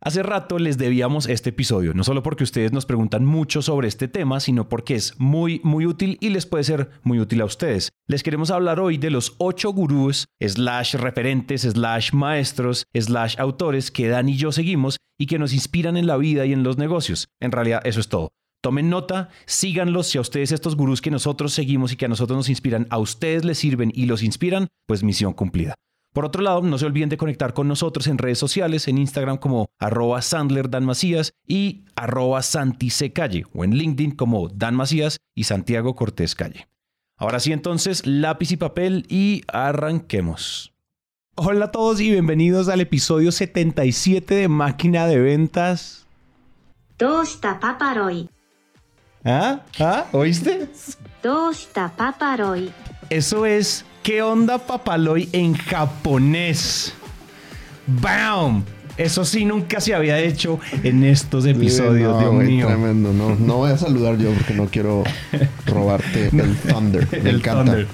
[0.00, 4.06] Hace rato les debíamos este episodio, no solo porque ustedes nos preguntan mucho sobre este
[4.06, 7.90] tema, sino porque es muy, muy útil y les puede ser muy útil a ustedes.
[8.06, 14.06] Les queremos hablar hoy de los ocho gurús, slash referentes, slash maestros, slash autores que
[14.06, 17.26] Dan y yo seguimos y que nos inspiran en la vida y en los negocios.
[17.40, 18.30] En realidad, eso es todo.
[18.62, 20.06] Tomen nota, síganlos.
[20.06, 22.98] Si a ustedes estos gurús que nosotros seguimos y que a nosotros nos inspiran, a
[22.98, 25.74] ustedes les sirven y los inspiran, pues misión cumplida.
[26.12, 29.36] Por otro lado, no se olviden de conectar con nosotros en redes sociales, en Instagram
[29.36, 35.18] como arroba Sandler Dan Macías y arroba Santi Calle, o en LinkedIn como Dan Macías
[35.34, 36.66] y Santiago Cortés Calle.
[37.16, 40.72] Ahora sí entonces, lápiz y papel y arranquemos.
[41.34, 46.06] Hola a todos y bienvenidos al episodio 77 de Máquina de Ventas.
[46.98, 48.28] Dosta paparoi.
[49.24, 49.60] ¿Ah?
[49.78, 50.06] ¿Ah?
[50.12, 50.68] ¿Oíste?
[51.22, 52.72] Dosta paparoi.
[53.08, 56.94] Eso es ¿Qué onda papaloy en japonés?
[57.86, 58.64] ¡Bam!
[58.96, 62.66] Eso sí nunca se había hecho en estos episodios, no, Dios mío.
[62.68, 65.04] Tremendo, no, no voy a saludar yo porque no quiero
[65.66, 67.06] robarte el thunder.
[67.12, 67.64] Me El encanta.
[67.66, 67.86] thunder.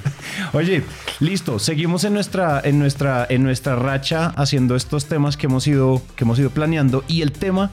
[0.52, 0.84] Oye,
[1.18, 6.00] listo, seguimos en nuestra, en nuestra, en nuestra racha haciendo estos temas que hemos ido,
[6.14, 7.02] que hemos ido planeando.
[7.08, 7.72] Y el tema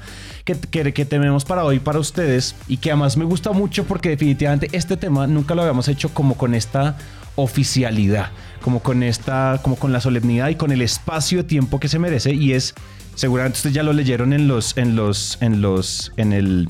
[0.56, 4.98] que, tenemos para hoy para ustedes, y que además me gusta mucho porque definitivamente este
[4.98, 6.98] tema nunca lo habíamos hecho como con esta
[7.36, 8.30] oficialidad,
[8.62, 12.34] como con esta, como con la solemnidad y con el espacio tiempo que se merece.
[12.34, 12.74] Y es,
[13.16, 16.68] seguramente ustedes ya lo leyeron en los, en los, en los, en el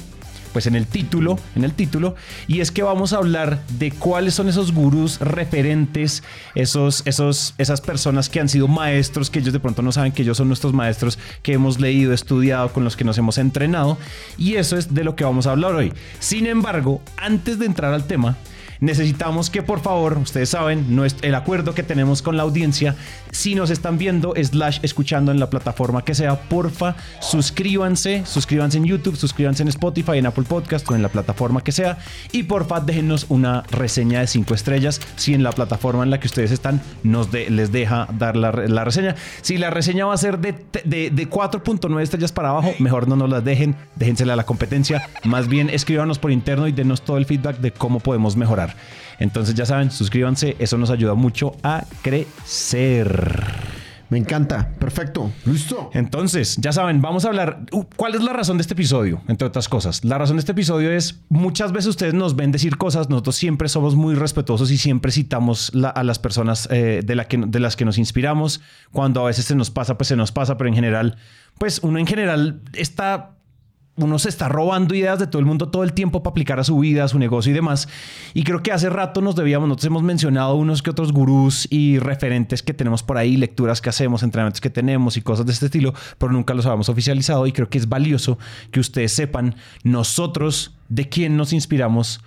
[0.52, 2.16] pues en el título, en el título,
[2.47, 6.23] y es que vamos a hablar de cuáles son esos gurús referentes,
[6.55, 10.23] esos, esos, esas personas que han sido maestros, que ellos de pronto no saben que
[10.23, 13.97] ellos son nuestros maestros, que hemos leído, estudiado, con los que nos hemos entrenado,
[14.38, 15.94] y eso es de lo que vamos a hablar hoy.
[16.19, 18.38] Sin embargo, antes de entrar al tema,
[18.82, 22.96] necesitamos que por favor, ustedes saben, el acuerdo que tenemos con la audiencia,
[23.32, 28.86] si nos están viendo, slash escuchando en la plataforma que sea, porfa, suscríbanse, suscríbanse en
[28.86, 32.00] YouTube, suscríbanse en Spotify, en Apple Podcast o en la plataforma que sea,
[32.32, 35.00] y porfa, déjenos una reseña de 5 estrellas.
[35.16, 39.16] Si en la plataforma en la que ustedes están nos les deja dar la reseña.
[39.41, 43.16] Si la reseña va a ser de, de, de 4.9 estrellas para abajo, mejor no
[43.16, 47.18] nos las dejen, déjensela a la competencia, más bien escríbanos por interno y denos todo
[47.18, 48.71] el feedback de cómo podemos mejorar.
[49.20, 53.36] Entonces ya saben, suscríbanse, eso nos ayuda mucho a crecer.
[54.09, 54.72] Me encanta.
[54.78, 55.32] Perfecto.
[55.46, 55.90] Listo.
[55.94, 57.62] Entonces, ya saben, vamos a hablar.
[57.72, 59.22] uh, ¿Cuál es la razón de este episodio?
[59.30, 60.04] Entre otras cosas.
[60.04, 63.70] La razón de este episodio es: muchas veces ustedes nos ven decir cosas, nosotros siempre
[63.70, 67.59] somos muy respetuosos y siempre citamos la- a las personas eh, de, la que, de
[67.62, 68.59] las que nos inspiramos.
[68.92, 71.16] Cuando a veces se nos pasa, pues se nos pasa, pero en general,
[71.58, 73.38] pues uno en general está
[74.01, 76.63] uno se está robando ideas de todo el mundo todo el tiempo para aplicar a
[76.63, 77.88] su vida, a su negocio y demás.
[78.34, 82.00] Y creo que hace rato nos debíamos, nosotros hemos mencionado unos que otros gurús y
[82.00, 85.66] referentes que tenemos por ahí, lecturas que hacemos, entrenamientos que tenemos y cosas de este
[85.66, 88.38] estilo, pero nunca los habíamos oficializado y creo que es valioso
[88.72, 92.22] que ustedes sepan nosotros de quién nos inspiramos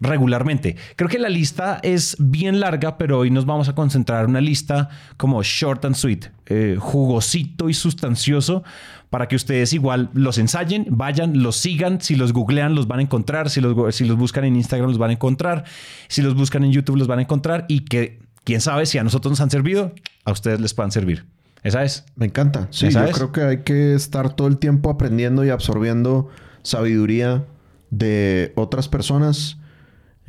[0.00, 0.76] regularmente.
[0.96, 4.40] Creo que la lista es bien larga, pero hoy nos vamos a concentrar en una
[4.40, 8.64] lista como short and sweet, eh, jugosito y sustancioso,
[9.10, 13.02] para que ustedes igual los ensayen, vayan, los sigan, si los googlean los van a
[13.02, 15.64] encontrar, si los, si los buscan en Instagram los van a encontrar,
[16.08, 19.04] si los buscan en YouTube los van a encontrar y que quién sabe si a
[19.04, 19.92] nosotros nos han servido,
[20.24, 21.26] a ustedes les puedan servir.
[21.62, 22.06] Esa es.
[22.14, 22.68] Me encanta.
[22.70, 26.28] Sí, ¿Ya yo creo que hay que estar todo el tiempo aprendiendo y absorbiendo
[26.62, 27.44] sabiduría
[27.90, 29.58] de otras personas.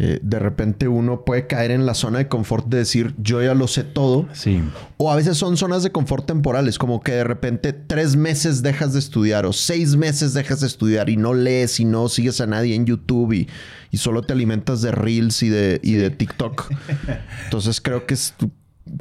[0.03, 3.53] Eh, de repente uno puede caer en la zona de confort de decir yo ya
[3.53, 4.27] lo sé todo.
[4.33, 4.59] Sí.
[4.97, 8.93] O a veces son zonas de confort temporales, como que de repente tres meses dejas
[8.93, 12.47] de estudiar o seis meses dejas de estudiar y no lees y no sigues a
[12.47, 13.47] nadie en YouTube y,
[13.91, 16.71] y solo te alimentas de Reels y de, y de TikTok.
[17.43, 18.33] Entonces creo que es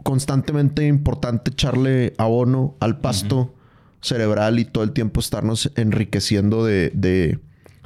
[0.02, 3.54] constantemente importante echarle abono al pasto
[4.02, 7.38] cerebral y todo el tiempo estarnos enriqueciendo de, de,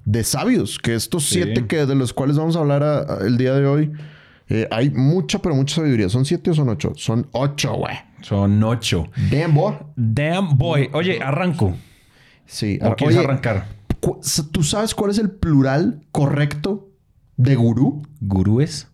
[0.05, 1.43] de sabios, que estos Sí.
[1.43, 3.93] siete que de los cuales vamos a hablar a- a- el día de hoy.
[4.51, 6.11] eh, hay mucha, pero mucha sabiduría.
[6.11, 6.93] ¿Son siete o son ocho?
[6.97, 7.95] Son ocho, güey.
[8.21, 9.09] Son ocho.
[9.31, 9.75] Damn, boy.
[9.97, 10.91] Damn boy.
[10.93, 11.75] Oye, arranco.
[12.45, 12.79] Sí.
[12.83, 13.69] ¿O ah, quieres oye, arrancar?
[14.53, 16.91] ¿Tú sabes cuál es el plural correcto
[17.39, 18.03] de gurú?
[18.21, 18.89] ¿Gurúes?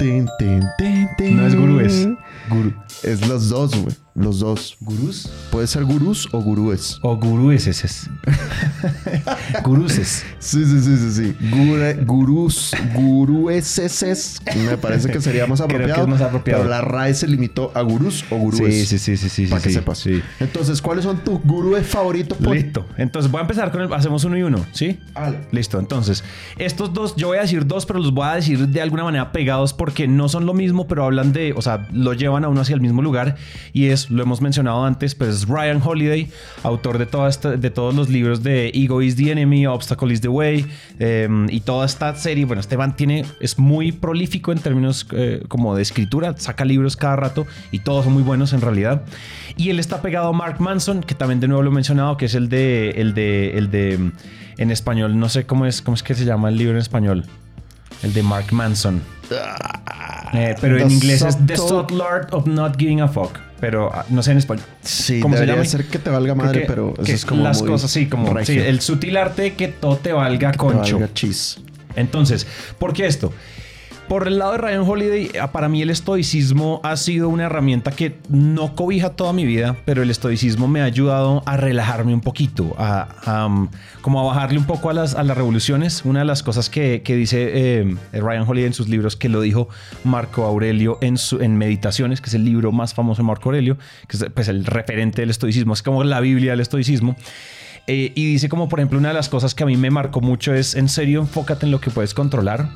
[0.00, 2.08] No es gurúes.
[2.48, 2.72] Gurú.
[3.02, 3.94] Es los dos, güey.
[4.14, 4.76] Los dos.
[4.80, 5.30] ¿Gurús?
[5.52, 6.98] Puede ser gurús o gurúes.
[7.02, 8.10] O gurúeses.
[9.64, 10.24] Guruses.
[10.40, 11.36] Sí, sí, sí, sí, sí.
[11.52, 14.40] Gure- gurús, gurúeses.
[14.56, 16.02] Me parece que sería más Creo que apropiado.
[16.02, 16.62] es más apropiado.
[16.62, 18.88] Pero la RAE se limitó a gurús o gurúes.
[18.88, 19.46] sí, sí, sí.
[19.46, 19.98] Para que sí, sepas.
[19.98, 20.20] sí.
[20.40, 22.40] Entonces, ¿cuáles son tus gurúes favoritos?
[22.40, 22.86] Listo.
[22.96, 23.92] Entonces voy a empezar con el.
[23.92, 24.98] Hacemos uno y uno, ¿sí?
[25.14, 25.40] Vale.
[25.52, 25.78] Listo.
[25.78, 26.24] Entonces,
[26.58, 29.30] estos dos, yo voy a decir dos, pero los voy a decir de alguna manera
[29.32, 31.52] pegados porque no son lo mismo, pero hablan de.
[31.56, 33.36] O sea, lo llevan a uno hacia el mismo lugar.
[33.72, 36.28] Y es lo hemos mencionado antes, pues Ryan Holiday,
[36.62, 40.28] autor de, toda de todos los libros de Ego is the Enemy, Obstacle is the
[40.28, 40.66] Way
[40.98, 42.44] em, y toda esta serie.
[42.44, 47.16] Bueno, Esteban tiene, es muy prolífico en términos eh, como de escritura, saca libros cada
[47.16, 49.02] rato y todos son muy buenos en realidad.
[49.56, 52.26] Y él está pegado a Mark Manson, que también de nuevo lo he mencionado, que
[52.26, 54.12] es el de, el de, el de,
[54.58, 57.24] en español, no sé cómo es, cómo es que se llama el libro en español.
[58.02, 59.02] El de Mark Manson.
[60.32, 61.54] Eh, pero The en inglés es The
[62.02, 63.38] Art of Not Giving a Fuck.
[63.60, 64.64] Pero ah, no sé en español.
[64.82, 65.68] Sí, ¿Cómo se debería llama?
[65.68, 68.06] ser que te valga madre, que- pero eso que es como las muy cosas, sí,
[68.06, 70.98] como sí, el sutil arte de que todo te valga Te concho.
[70.98, 71.58] valga chis.
[71.96, 72.46] Entonces,
[72.78, 73.32] ¿por qué esto?
[74.08, 77.90] Por el lado de Ryan Holiday, ah, para mí el estoicismo ha sido una herramienta
[77.90, 82.22] que no cobija toda mi vida, pero el estoicismo me ha ayudado a relajarme un
[82.22, 83.68] poquito, a, um,
[84.00, 86.06] como a bajarle un poco a las, a las revoluciones.
[86.06, 89.42] Una de las cosas que, que dice eh, Ryan Holiday en sus libros, que lo
[89.42, 89.68] dijo
[90.04, 93.76] Marco Aurelio en, su, en Meditaciones, que es el libro más famoso de Marco Aurelio,
[94.08, 97.14] que es pues, el referente del estoicismo, es como la Biblia del estoicismo.
[97.90, 100.20] Eh, y dice como por ejemplo una de las cosas que a mí me marcó
[100.20, 102.68] mucho es en serio enfócate en lo que puedes controlar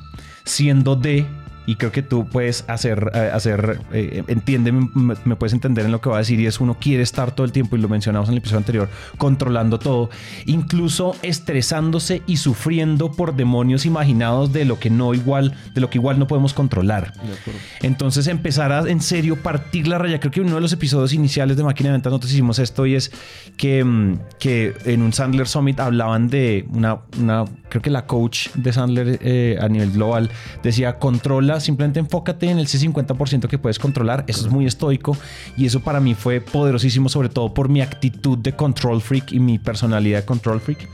[0.45, 1.27] siendo de
[1.67, 5.93] y creo que tú puedes hacer, eh, hacer eh, entiéndeme, me, me puedes entender en
[5.93, 7.89] lo que va a decir y es uno quiere estar todo el tiempo y lo
[7.89, 8.89] mencionamos en el episodio anterior,
[9.19, 10.11] controlando todo,
[10.47, 15.99] incluso estresándose y sufriendo por demonios imaginados de lo que no igual, de lo que
[15.99, 17.13] igual no podemos controlar.
[17.81, 20.21] Entonces empezar a en serio partir la raya.
[20.21, 22.95] Creo que uno de los episodios iniciales de Máquina de Ventas nosotros hicimos esto y
[22.95, 23.13] es
[23.57, 28.49] que, mm, que en un Sandler Summit hablaban de una, una creo que la coach
[28.55, 30.31] de Sandler eh, a nivel global
[30.63, 34.25] decía controla, simplemente enfócate en el ese 50% que puedes controlar.
[34.27, 35.17] Eso es muy estoico
[35.57, 39.41] y eso para mí fue poderosísimo, sobre todo por mi actitud de control freak y
[39.41, 40.89] mi personalidad de control freak.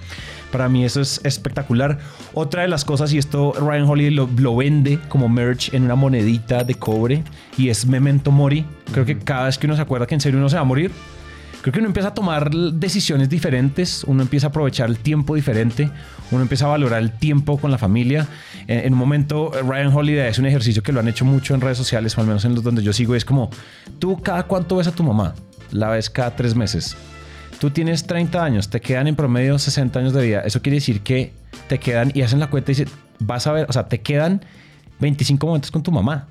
[0.50, 1.98] Para mí eso es espectacular.
[2.32, 5.94] Otra de las cosas, y esto Ryan Holiday lo, lo vende como merch en una
[5.94, 7.22] monedita de cobre,
[7.56, 8.64] y es Memento Mori.
[8.92, 10.64] Creo que cada vez que uno se acuerda que en serio uno se va a
[10.64, 10.90] morir,
[11.60, 15.90] creo que uno empieza a tomar decisiones diferentes, uno empieza a aprovechar el tiempo diferente,
[16.30, 18.26] uno empieza a valorar el tiempo con la familia.
[18.66, 21.78] En, un momento, Ryan Holiday es un ejercicio que lo han hecho mucho en redes
[21.78, 23.50] sociales, o al menos en los donde yo sigo, es como,
[23.98, 25.34] tú cada cuánto ves a tu mamá,
[25.70, 26.96] la ves cada tres meses.
[27.58, 30.40] Tú tienes 30 años, te quedan en promedio 60 años de vida.
[30.40, 31.32] Eso quiere decir que
[31.68, 34.44] te quedan y hacen la cuenta y dicen, vas a ver, o sea, te quedan
[35.00, 36.28] 25 momentos con tu mamá.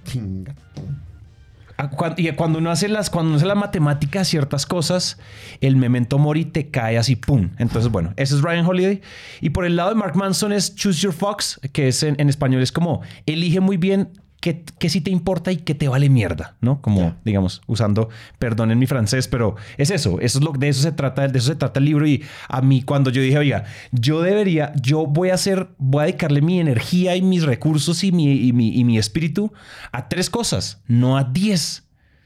[2.17, 5.19] Y cuando uno hace las, cuando uno hace la matemática, ciertas cosas,
[5.61, 7.51] el memento mori te cae así, pum.
[7.59, 9.01] Entonces, bueno, ese es Ryan Holiday.
[9.41, 12.29] Y por el lado de Mark Manson es Choose Your Fox, que es en, en
[12.29, 14.09] español es como elige muy bien
[14.41, 16.81] qué, qué sí te importa y qué te vale mierda, ¿no?
[16.81, 20.81] Como, digamos, usando, perdón en mi francés, pero es eso, eso es lo de eso
[20.81, 22.07] se trata, de eso se trata el libro.
[22.07, 26.05] Y a mí, cuando yo dije, oiga, yo debería, yo voy a hacer, voy a
[26.05, 29.51] dedicarle mi energía y mis recursos y mi, y mi, y mi espíritu
[29.91, 31.83] a tres cosas, no a diez.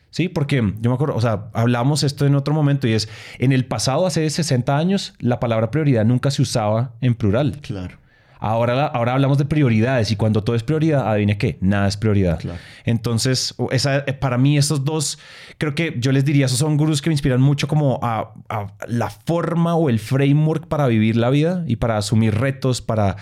[0.10, 3.07] Sí, porque yo me acuerdo, o sea, hablamos esto en otro momento y es,
[3.40, 7.60] en el pasado, hace 60 años, la palabra prioridad nunca se usaba en plural.
[7.62, 8.00] Claro.
[8.44, 12.40] Ahora, ahora hablamos de prioridades y cuando todo es prioridad, adivine qué, nada es prioridad.
[12.40, 12.58] Claro.
[12.86, 15.20] Entonces, esa, eh, para mí estos dos,
[15.60, 18.74] creo que yo les diría, esos son gurús que me inspiran mucho como a, a
[18.88, 23.16] la forma o el framework para vivir la vida y para asumir retos, para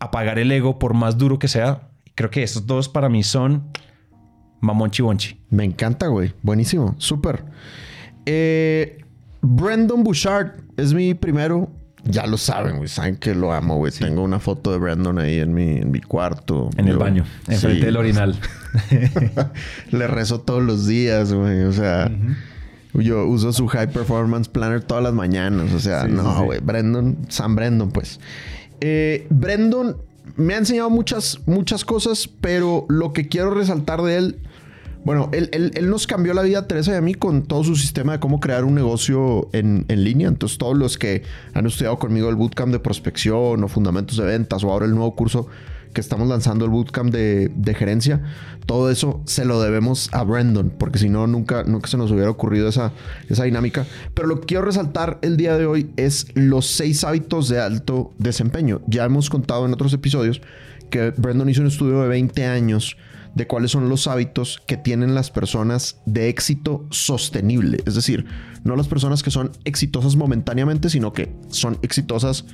[0.00, 1.90] apagar el ego por más duro que sea.
[2.16, 3.70] Creo que esos dos para mí son
[4.60, 5.40] mamón chibonchi.
[5.50, 6.34] Me encanta, güey.
[6.42, 6.96] Buenísimo.
[6.98, 7.44] Súper.
[8.26, 9.04] Eh,
[9.40, 11.70] Brandon Bouchard es mi primero.
[12.04, 12.88] Ya lo saben, güey.
[12.88, 13.92] Saben que lo amo, güey.
[13.92, 16.70] Tengo una foto de Brandon ahí en mi, en mi cuarto.
[16.76, 17.84] En el baño, enfrente Sí.
[17.84, 18.38] del orinal.
[19.90, 21.62] Le rezo todos los días, güey.
[21.64, 22.10] O sea,
[22.94, 25.72] yo uso su High Performance Planner todas las mañanas.
[25.72, 26.60] O sea, Sí, no, güey.
[26.60, 28.20] Brandon, San Brandon, pues.
[28.80, 29.96] Eh, Brandon
[30.36, 34.38] me ha enseñado muchas, muchas cosas, pero lo que quiero resaltar de él.
[35.04, 37.76] Bueno, él, él- él nos cambió la vida Teresa y a mí con todo su
[37.76, 40.28] sistema de cómo crear un negocio en, en línea.
[40.28, 41.22] Entonces, todos los que
[41.54, 45.14] han estudiado conmigo el bootcamp de prospección o fundamentos de ventas o ahora el nuevo
[45.14, 45.46] curso
[45.94, 48.22] que estamos lanzando, el bootcamp de, de gerencia,
[48.66, 52.28] todo eso se lo debemos a Brandon, porque si no, nunca, nunca se nos hubiera
[52.28, 52.92] ocurrido esa,
[53.30, 53.86] esa dinámica.
[54.12, 58.12] Pero lo que quiero resaltar el día de hoy es los seis hábitos de alto
[58.18, 58.82] desempeño.
[58.86, 60.42] Ya hemos contado en otros episodios
[60.90, 62.98] que Brandon hizo un estudio de 20 años
[63.34, 67.82] de cuáles son los hábitos que tienen las personas de éxito sostenible.
[67.86, 68.26] Es decir,
[68.64, 72.44] no las personas que son exitosas momentáneamente, sino que son exitosas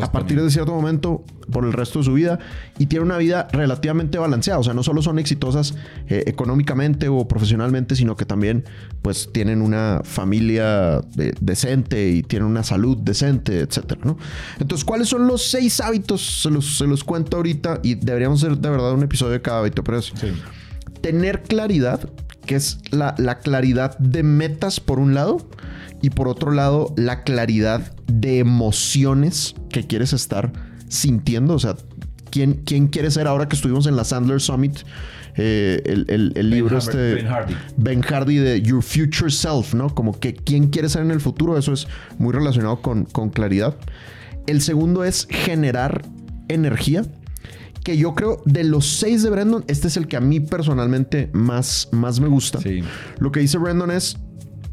[0.00, 2.38] a partir de cierto momento por el resto de su vida
[2.78, 4.60] y tienen una vida relativamente balanceada.
[4.60, 5.74] O sea, no solo son exitosas
[6.08, 8.64] eh, económicamente o profesionalmente, sino que también
[9.02, 14.18] pues tienen una familia eh, decente y tienen una salud decente, etcétera, ¿no?
[14.60, 16.42] Entonces, ¿cuáles son los seis hábitos?
[16.42, 19.60] Se los, se los cuento ahorita y deberíamos hacer de verdad un episodio de cada
[19.60, 20.12] hábito, pero es
[21.00, 22.08] tener claridad,
[22.46, 25.38] que que es la, la claridad de metas por un lado
[26.00, 30.52] y por otro lado la claridad de emociones que quieres estar
[30.88, 31.54] sintiendo.
[31.54, 31.76] O sea,
[32.30, 34.78] ¿quién, quién quiere ser ahora que estuvimos en la Sandler Summit?
[35.36, 37.54] Eh, el, el- el libro este Ben Hardy.
[37.78, 39.94] Ben Hardy de Your Future Self, ¿no?
[39.94, 41.86] Como que quién quiere ser en el futuro, eso es
[42.18, 43.74] muy relacionado con, con claridad.
[44.46, 46.02] El segundo es generar
[46.48, 47.04] energía,
[47.82, 51.30] que yo creo de los seis de Brandon, este es el que a mí personalmente
[51.32, 52.60] más, más me gusta.
[52.60, 52.82] Sí.
[53.18, 54.18] Lo que dice Brandon es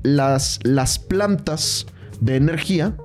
[0.03, 1.85] las, las plantas
[2.19, 2.95] de energía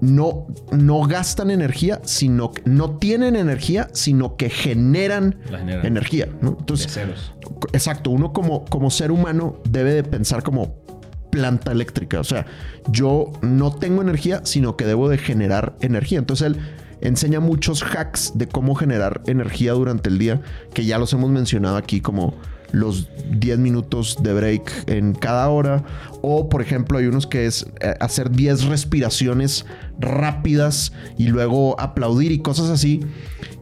[0.00, 5.38] no, no gastan energía, sino que no tienen energía, sino que generan,
[5.82, 6.28] energía.
[6.42, 6.98] Entonces.
[7.72, 10.76] Exacto, uno como, como ser humano debe de pensar como
[11.30, 12.20] planta eléctrica.
[12.20, 12.46] O sea,
[12.90, 16.18] yo no tengo energía, sino que debo de generar energía.
[16.18, 16.56] Entonces él
[17.00, 20.40] enseña muchos hacks de cómo generar energía durante el día,
[20.72, 22.34] que ya los hemos mencionado aquí como
[22.72, 25.84] los 10 minutos de break en cada hora.
[26.22, 29.64] O, por ejemplo, hay unos que es eh, hacer 10 respiraciones
[29.98, 33.00] rápidas y luego aplaudir y cosas así.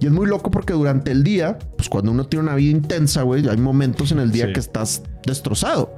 [0.00, 3.22] Y es muy loco porque durante el día, pues cuando uno tiene una vida intensa,
[3.22, 4.52] güey, hay momentos en el día Sí.
[4.52, 5.94] que estás destrozado.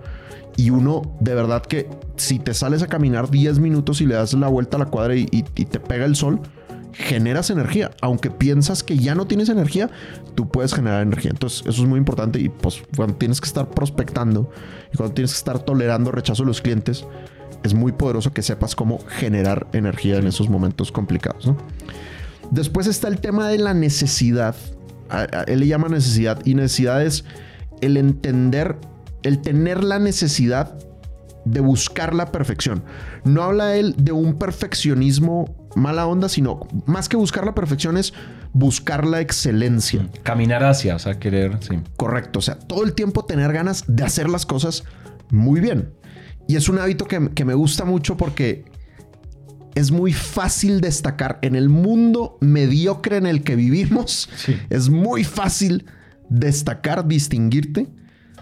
[0.57, 4.33] Y uno, de verdad que si te sales a caminar 10 minutos y le das
[4.33, 6.41] la vuelta a la cuadra y, y- y te pega el sol,
[6.97, 7.91] generas energía.
[8.00, 9.91] Aunque piensas que ya no tienes energía,
[10.35, 11.31] tú puedes generar energía.
[11.31, 12.41] Entonces, eso es muy importante.
[12.41, 14.50] Y pues cuando tienes que estar prospectando
[14.93, 17.05] y cuando tienes que estar tolerando rechazo de los clientes,
[17.62, 21.50] es muy poderoso que sepas cómo generar energía en esos momentos complicados.
[22.50, 24.55] Después está el tema de la necesidad.
[25.47, 26.45] Él le llama necesidad.
[26.45, 27.25] Y necesidad es
[27.81, 28.76] el entender,
[29.23, 30.79] el tener la necesidad
[31.45, 32.83] de buscar la perfección.
[33.25, 38.12] No habla él de un perfeccionismo mala onda, sino más que buscar la perfección es
[38.52, 40.09] buscar la excelencia.
[40.23, 41.78] Caminar hacia, o sea, querer, sí.
[41.97, 42.40] Correcto.
[42.40, 44.85] O sea, todo el tiempo tener ganas de hacer las cosas
[45.30, 45.92] muy bien.
[46.49, 48.64] Y es un hábito que, que me gusta mucho porque
[49.75, 54.28] es muy fácil destacar en el mundo mediocre en el que vivimos.
[54.37, 54.59] Sí.
[54.71, 55.85] Es muy fácil
[56.28, 57.88] destacar, distinguirte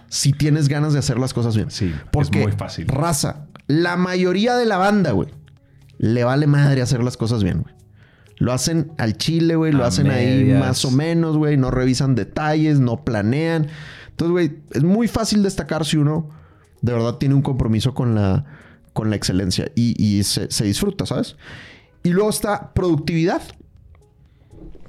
[0.08, 1.70] si tienes ganas de hacer las cosas bien.
[1.70, 2.86] Sí, es porque muy fácil.
[2.86, 5.28] raza, la mayoría de la banda, güey,
[5.98, 7.74] le vale madre hacer las cosas bien, güey.
[8.36, 9.72] Lo hacen al chile, güey.
[9.72, 11.56] Lo A hacen ahí más o menos, güey.
[11.56, 13.68] No revisan detalles, no planean.
[14.10, 16.28] Entonces, güey, es muy fácil destacar si uno
[16.82, 18.44] de verdad tiene un compromiso con la,
[18.92, 21.36] con la excelencia y, y se, se disfruta, ¿sabes?
[22.02, 23.40] Y luego está productividad.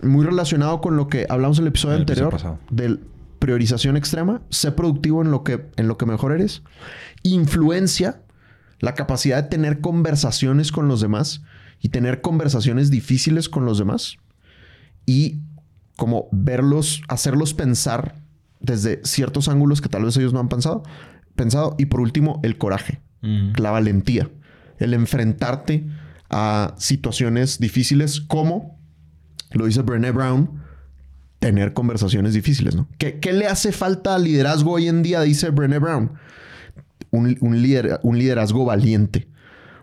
[0.02, 2.42] Muy relacionado con lo que hablamos en el episodio El episodio anterior.
[2.42, 2.60] pasado.
[2.70, 3.00] Del
[3.40, 4.42] priorización extrema.
[4.50, 6.64] Sé productivo en lo que, en lo que mejor eres.
[7.24, 8.22] Influencia.
[8.80, 11.42] La capacidad de tener conversaciones con los demás
[11.82, 14.18] y tener conversaciones difíciles con los demás.
[15.06, 15.42] Y
[15.96, 18.16] como verlos, hacerlos pensar
[18.60, 20.84] desde ciertos ángulos que tal vez ellos no han pensado.
[21.36, 21.76] pensado.
[21.78, 23.02] Y por último, el coraje
[23.58, 24.30] la valentía,
[24.78, 25.88] el enfrentarte
[26.30, 28.80] a situaciones difíciles como,
[29.52, 30.62] lo dice Brené Brown,
[31.40, 32.88] tener conversaciones difíciles, ¿no?
[33.00, 35.22] ¿Qué, qué le hace falta al liderazgo hoy en día?
[35.22, 36.12] Dice Brené Brown.
[37.16, 39.28] Un, un lider- un liderazgo valiente.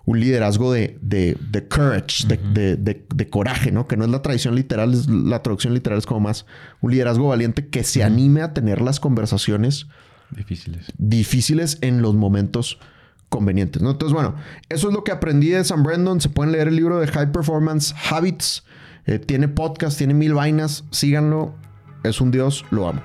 [0.05, 3.87] Un liderazgo de, de, de courage, de, de- de- de coraje, ¿no?
[3.87, 6.45] Que no es la tradición literal, es la traducción literal es como más
[6.81, 9.87] un liderazgo valiente que se anime a tener las conversaciones
[10.31, 10.87] Difíciles.
[10.99, 12.81] difíciles en los momentos
[13.29, 13.81] convenientes.
[13.81, 13.93] ¿no?
[13.93, 14.35] Entonces, bueno,
[14.71, 16.21] eso es lo que aprendí de Sam Brandon.
[16.21, 18.65] Se pueden leer el libro de High Performance Habits.
[19.07, 20.85] Eh, tiene podcast, tiene mil vainas.
[20.91, 21.55] Síganlo.
[22.03, 23.03] Es un dios, lo amo.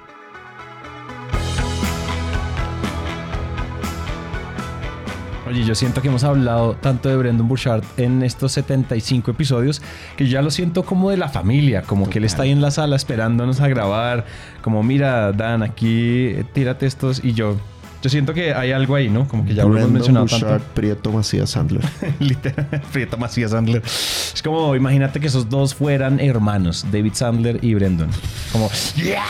[5.48, 9.82] Oye, yo siento que hemos hablado tanto de Brendan Burchard en estos 75 episodios
[10.18, 12.70] que ya lo siento como de la familia, como que él está ahí en la
[12.70, 14.26] sala esperándonos a grabar,
[14.62, 17.56] como mira, Dan, aquí eh, tírate estos y yo.
[18.02, 19.28] Yo siento que hay algo ahí, ¿no?
[19.28, 20.74] Como que ya lo hemos Brandon mencionado Bouchard, tanto.
[20.74, 21.84] Prieto Macías Sandler.
[22.20, 23.82] Literal, Prieto Macías Sandler.
[23.86, 28.10] Es como, imagínate que esos dos fueran hermanos, David Sandler y Brendan.
[28.52, 29.24] Como, ¡yeah!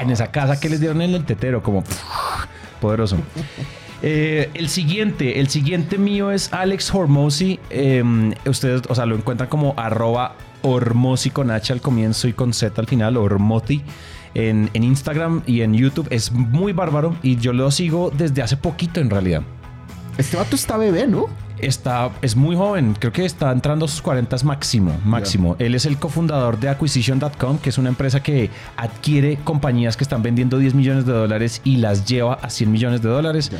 [0.00, 1.84] En esa casa que les dieron en el tetero, como,
[2.80, 3.18] poderoso.
[4.02, 7.60] Eh, el siguiente, el siguiente mío es Alex Hormozy.
[7.70, 8.02] Eh,
[8.46, 12.80] ustedes, o sea, lo encuentran como arroba Hormozy con H al comienzo y con Z
[12.80, 13.82] al final, Hormoti.
[14.34, 18.56] En, en Instagram y en YouTube es muy bárbaro y yo lo sigo desde hace
[18.56, 19.42] poquito en realidad.
[20.18, 21.26] Este vato está bebé, ¿no?
[21.58, 25.54] Está, es muy joven, creo que está entrando a sus 40 máximo, máximo.
[25.60, 30.22] Él es el cofundador de Acquisition.com, que es una empresa que adquiere compañías que están
[30.22, 33.52] vendiendo 10 millones de dólares y las lleva a 100 millones de dólares.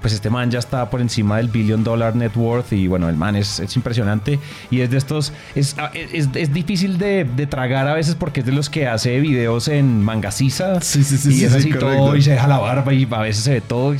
[0.00, 3.16] Pues este man ya está por encima del billion dollar net worth y bueno, el
[3.16, 4.38] man es, es impresionante.
[4.70, 8.46] Y es de estos, es, es, es difícil de, de, tragar a veces porque es
[8.46, 11.78] de los que hace videos en mangasiza sí, sí, sí, y es sí, así sí,
[11.78, 13.94] todo y se deja la barba y a veces se ve todo,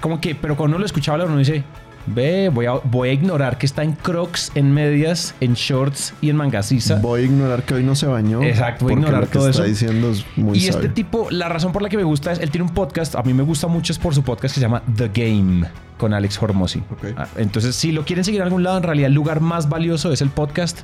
[0.00, 1.64] como que, pero cuando uno lo escuchaba uno dice,
[2.06, 6.30] Ve, voy a, voy a ignorar que está en crocs, en medias, en shorts y
[6.30, 6.96] en mangasiza.
[6.96, 8.42] Voy a ignorar que hoy no se bañó.
[8.42, 9.68] Exacto, voy a ignorar lo que todo está eso.
[9.68, 12.50] diciendo es muy y este tipo, la razón por la que me gusta es, él
[12.50, 14.82] tiene un podcast, a mí me gusta mucho es por su podcast que se llama
[14.96, 16.82] The Game con Alex Hormozzi.
[17.16, 20.10] Ah, Entonces, si lo quieren seguir en algún lado, en realidad el lugar más valioso
[20.12, 20.80] es el podcast.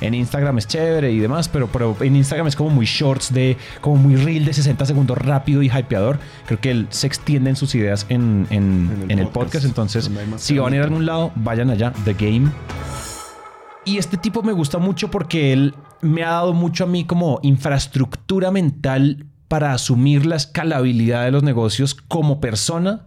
[0.00, 3.56] En Instagram es chévere y demás, pero, pero en Instagram es como muy shorts de,
[3.80, 6.18] como muy reel de 60 segundos rápido y hypeador.
[6.46, 9.34] Creo que él se extiende en sus ideas en, en- En el en el podcast,
[9.34, 9.64] podcast.
[9.64, 12.50] Entonces, si van a ir a algún lado, vayan allá, The Game.
[13.84, 17.40] Y este tipo me gusta mucho porque él me ha dado mucho a mí como
[17.42, 23.06] infraestructura mental para asumir la escalabilidad de los negocios como persona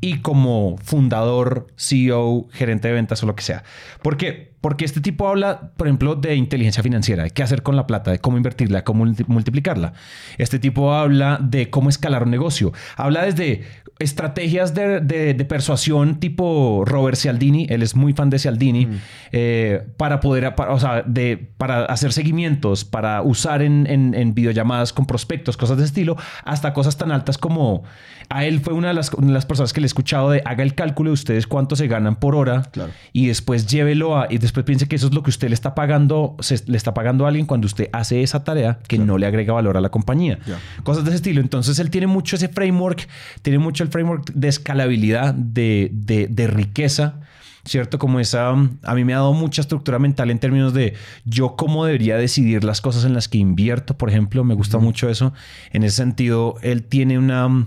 [0.00, 3.64] y como fundador, CEO, gerente de ventas o lo que sea.
[4.02, 4.52] ¿Por qué?
[4.60, 8.10] Porque este tipo habla, por ejemplo, de inteligencia financiera, de qué hacer con la plata,
[8.10, 9.92] de cómo invertirla, cómo multi- multiplicarla.
[10.36, 12.72] Este tipo habla de cómo escalar un negocio.
[12.96, 13.62] Habla desde
[14.00, 18.88] estrategias de, de- de persuasión tipo Robert Cialdini, él es muy fan de Cialdini,
[19.32, 24.34] eh, para poder, para, o sea, de, para hacer seguimientos, para usar en, en- en
[24.34, 27.82] videollamadas con prospectos, cosas de ese estilo, hasta cosas tan altas como
[28.30, 30.42] a él fue una de las, una de las personas que le he escuchado de
[30.44, 32.92] haga el cálculo de ustedes cuánto se ganan por hora Claro.
[33.12, 35.74] y después llévelo a, y después piense que eso es lo que usted le está
[35.74, 39.26] pagando, se, le está pagando a alguien cuando usted hace esa tarea que no le
[39.26, 40.38] agrega valor a la compañía.
[40.84, 41.40] Cosas de ese estilo.
[41.40, 43.06] Entonces él tiene mucho ese framework,
[43.42, 47.20] tiene mucho el framework de escalabilidad, de, de, de riqueza.
[47.64, 47.98] ¿Cierto?
[47.98, 50.94] Como esa, a mí me ha dado mucha estructura mental en términos de
[51.26, 55.10] yo cómo debería decidir las cosas en las que invierto, por ejemplo, me gusta mucho
[55.10, 55.34] eso.
[55.72, 57.66] En ese sentido, él tiene una,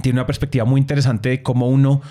[0.00, 2.02] tiene una perspectiva muy interesante de cómo uno,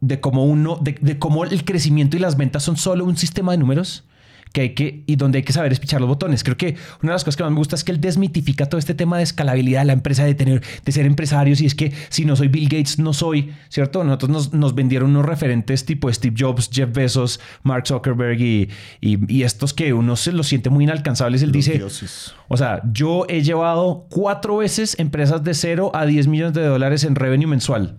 [0.00, 3.52] de cómo uno, de, de cómo el crecimiento y las ventas son solo un sistema
[3.52, 4.04] de números
[4.52, 6.42] que hay que, y donde hay que saber espichar los botones.
[6.42, 8.78] Creo que una de las cosas que más me gusta es que él desmitifica todo
[8.78, 11.60] este tema de escalabilidad de la empresa, de tener, de ser empresarios.
[11.60, 14.02] Y es que si no soy Bill Gates, no soy, ¿cierto?
[14.02, 18.70] Nosotros nos, nos vendieron unos referentes tipo Steve Jobs, Jeff Bezos, Mark Zuckerberg y,
[19.02, 21.42] y, y estos que uno se los siente muy inalcanzables.
[21.42, 22.32] Él Los dice, dioses.
[22.48, 27.04] o sea, yo he llevado cuatro veces empresas de 0 a 10 millones de dólares
[27.04, 27.98] en revenue mensual.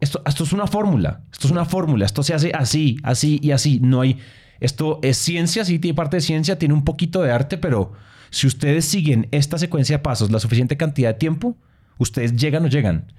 [0.00, 1.22] Esto, esto es una fórmula.
[1.32, 2.04] Esto es una fórmula.
[2.04, 3.80] Esto se hace así, así y así.
[3.80, 4.18] No hay.
[4.60, 7.92] Esto es ciencia, sí tiene parte de ciencia, tiene un poquito de arte, pero
[8.30, 11.56] si ustedes siguen esta secuencia de pasos la suficiente cantidad de tiempo,
[11.98, 13.12] ustedes llegan o llegan.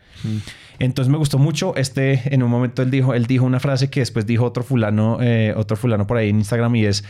[0.79, 1.75] Entonces me gustó mucho.
[1.75, 5.19] Este, en un momento él dijo, él dijo una frase que después dijo otro fulano,
[5.21, 7.03] eh, otro fulano por ahí en Instagram y es.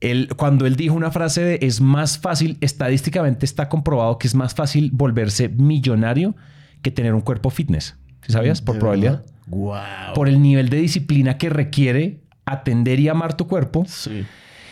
[0.00, 4.34] Él, cuando él dijo una frase de es más fácil, estadísticamente está comprobado que es
[4.34, 6.34] más fácil volverse millonario
[6.82, 7.96] que tener un cuerpo fitness.
[8.26, 8.60] ¿Sí sabías?
[8.62, 9.24] Por ¿De probabilidad.
[9.46, 10.14] Wow.
[10.14, 13.84] Por el nivel de disciplina que requiere atender y amar tu cuerpo.
[13.86, 14.24] Sí.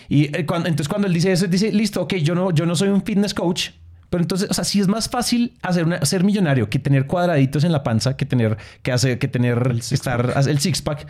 [0.08, 2.74] Y eh, cuando, entonces cuando él dice eso, dice, listo, ok, yo no, yo no
[2.76, 3.70] soy un fitness coach,
[4.10, 7.64] pero entonces, o sea, si es más fácil hacer una- ser millonario que tener cuadraditos
[7.64, 11.06] en la panza, que tener, que hacer, que tener, estar, el six pack.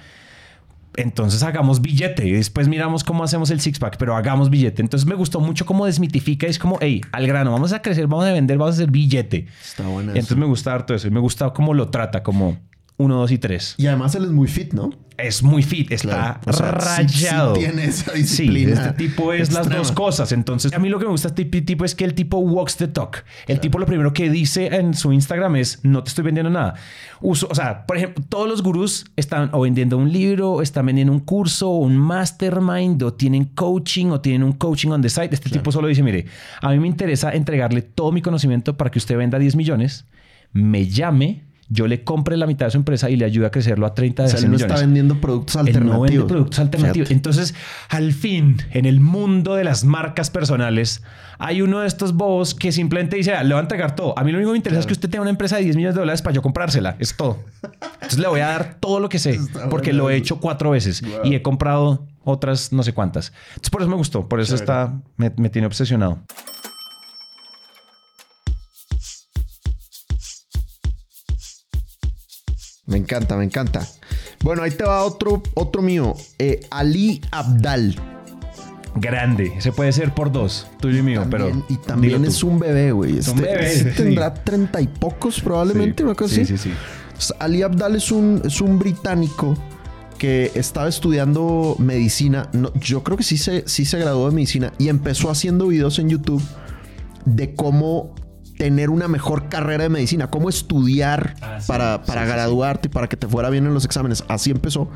[0.96, 4.82] Entonces hagamos billete y después miramos cómo hacemos el six pack, pero hagamos billete.
[4.82, 6.46] Entonces me gustó mucho cómo desmitifica.
[6.46, 9.46] Es como, hey, al grano, vamos a crecer, vamos a vender, vamos a hacer billete.
[9.64, 12.58] Está buena Entonces me gusta harto eso y me gusta cómo lo trata, como
[13.02, 13.74] uno, dos y tres.
[13.78, 14.90] Y además él es muy fit, ¿no?
[15.18, 16.40] Es muy fit, está Claro.
[16.46, 17.52] O sea, sí- sí rayado.
[17.52, 20.32] tiene esa Sí, este tipo es las dos cosas.
[20.32, 22.88] Entonces, a mí lo que me gusta este tipo es que el tipo walks the
[22.88, 23.22] talk.
[23.46, 26.74] El tipo lo primero que dice en su Instagram es, no te estoy vendiendo nada.
[27.20, 30.86] Uso, o sea, por ejemplo, todos los gurús están o vendiendo un libro, o están
[30.86, 35.10] vendiendo un curso, o un mastermind, o tienen coaching, o tienen un coaching on the
[35.10, 35.28] side.
[35.30, 36.24] Este tipo solo dice, mire,
[36.62, 40.06] a mí me interesa entregarle todo mi conocimiento para que usted venda 10 millones,
[40.52, 43.86] me llame, yo le compre la mitad de su empresa y le ayude a crecerlo
[43.86, 44.74] a 30 O de sea, 100 él no millones.
[44.74, 46.10] está vendiendo productos Él no alternativos.
[46.10, 47.08] vende productos alternativos.
[47.08, 47.14] Fíjate.
[47.14, 47.54] Entonces,
[47.88, 51.02] al fin, en el mundo de las marcas personales,
[51.38, 54.16] hay uno de estos bobos que simplemente dice, "Ah, le voy a entregar todo.
[54.18, 55.76] A mí lo único que me interesa es que usted tenga una empresa de 10
[55.76, 56.96] millones de dólares para yo comprársela.
[56.98, 57.38] Es todo.
[57.94, 60.40] Entonces le voy a dar todo lo que sé, Está porque bueno lo he hecho
[60.40, 61.10] cuatro veces Wow.
[61.24, 63.32] y he comprado otras no sé cuántas.
[63.50, 64.28] Entonces, por eso me gustó.
[64.28, 66.18] Por eso está, me, me tiene obsesionado.
[72.92, 73.86] Me encanta, me encanta.
[74.44, 76.14] Bueno, ahí te va otro, otro mío.
[76.38, 77.96] Eh, Ali Abdal.
[78.94, 79.52] Grande.
[79.58, 81.64] Se puede ser por dos, tuyo y mío, También- pero.
[81.70, 82.28] y también tú.
[82.28, 83.16] es un bebé, güey.
[83.18, 86.04] Este- bebé, este tendrá treinta y pocos probablemente, Sí.
[86.04, 86.58] una cosa sí, así.
[86.58, 86.70] sí,
[87.18, 87.32] sí.
[87.38, 89.56] Ali Abdal es un, es un británico
[90.18, 92.48] que estaba estudiando medicina.
[92.52, 95.98] No, yo creo que sí se, sí se graduó de medicina y empezó haciendo videos
[95.98, 96.42] en YouTube
[97.24, 98.14] de cómo
[98.62, 102.90] tener una mejor carrera de medicina, cómo estudiar Ah, sí, para, para sí, graduarte y
[102.92, 104.22] para que te fuera bien en los exámenes.
[104.28, 104.88] Así empezó.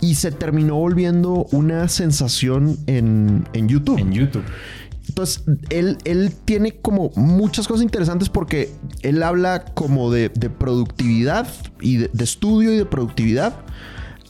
[0.00, 3.98] Y se terminó volviendo una sensación en, en YouTube.
[3.98, 4.42] En YouTube.
[5.06, 11.46] Entonces, él, él tiene como muchas cosas interesantes porque él habla como de, de productividad
[11.82, 13.54] y de, de estudio y de productividad.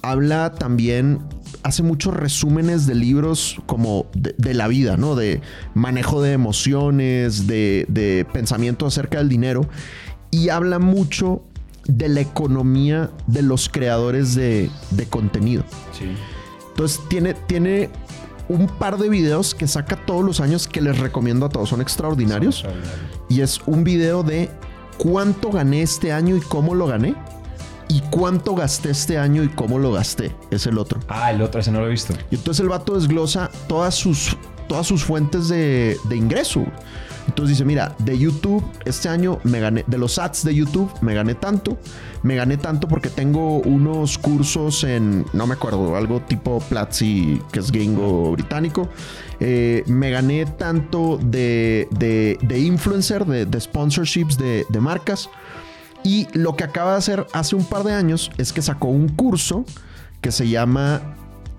[0.02, 1.20] Habla también,
[1.64, 5.16] hace muchos resúmenes de libros como de, de la vida, ¿no?
[5.16, 5.40] De
[5.74, 9.66] manejo de emociones, de, de pensamiento acerca del dinero.
[10.30, 11.42] Y habla mucho
[11.86, 15.64] de la economía de los creadores de, de contenido.
[15.98, 16.14] Sí.
[16.68, 17.90] Entonces tiene, tiene
[18.48, 21.70] un par de videos que saca todos los años que les recomiendo a todos.
[21.70, 22.64] Son extraordinarios.
[23.28, 24.50] Y es un video de
[24.98, 27.14] cuánto gané este año y cómo lo gané.
[27.88, 30.34] Y cuánto gasté este año y cómo lo gasté.
[30.50, 31.00] Es el otro.
[31.08, 32.14] Ah, el otro, ese no lo he visto.
[32.30, 34.36] Y entonces el vato desglosa todas sus,
[34.68, 36.64] todas sus fuentes de, de ingreso.
[37.26, 41.14] Entonces dice, mira, de YouTube este año me gané, de los ads de YouTube me
[41.14, 41.78] gané tanto.
[42.22, 47.60] Me gané tanto porque tengo unos cursos en, no me acuerdo, algo tipo Platzi, que
[47.60, 48.88] es gringo británico.
[49.40, 55.28] Eh, me gané tanto de, de, de influencer, de, de sponsorships de, de marcas.
[56.04, 59.08] Y lo que acaba de hacer hace un par de años es que sacó un
[59.08, 59.64] curso
[60.20, 61.00] que se llama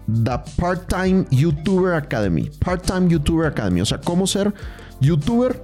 [0.08, 2.52] The Part-Time YouTuber Academy.
[2.64, 3.82] Part-Time YouTuber Academy.
[3.82, 4.54] O sea, cómo ser
[5.02, 5.64] YouTuber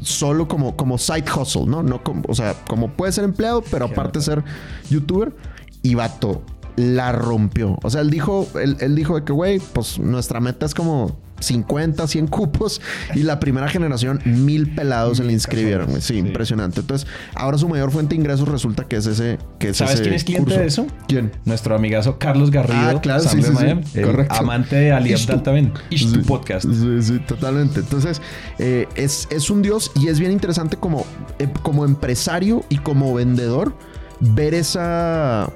[0.00, 1.82] solo como, como side hustle, ¿no?
[1.82, 4.44] no como, o sea, como puede ser empleado, pero aparte ser
[4.90, 5.34] YouTuber.
[5.82, 6.42] Y vato,
[6.76, 7.78] la rompió.
[7.82, 11.18] O sea, él dijo, él, él dijo de que, güey, pues nuestra meta es como
[11.44, 12.80] 50, 100 cupos.
[13.14, 15.90] Y la primera generación, mil pelados se le inscribieron.
[16.00, 16.18] Sí, Sí.
[16.18, 16.80] impresionante.
[16.80, 19.38] Entonces, ahora su mayor fuente de ingresos resulta que es ese.
[19.58, 20.60] Que es ¿Sabes ese quién es cliente curso.
[20.60, 20.86] de eso?
[21.08, 21.32] ¿Quién?
[21.44, 22.96] Nuestro amigazo Carlos Garrido.
[22.96, 23.62] Ah, claro, sí, Sample sí, sí.
[23.64, 24.34] Miami, el Correcto.
[24.34, 25.32] amante de Ali Ishtu.
[25.32, 25.72] Abdal también.
[25.90, 26.66] Ishtu Sí, Podcast.
[26.66, 27.80] Sí, sí, totalmente.
[27.80, 28.20] Entonces,
[28.58, 31.04] eh, es, es un dios y es bien interesante como,
[31.38, 33.76] eh, como empresario y como vendedor
[34.20, 35.50] ver esa...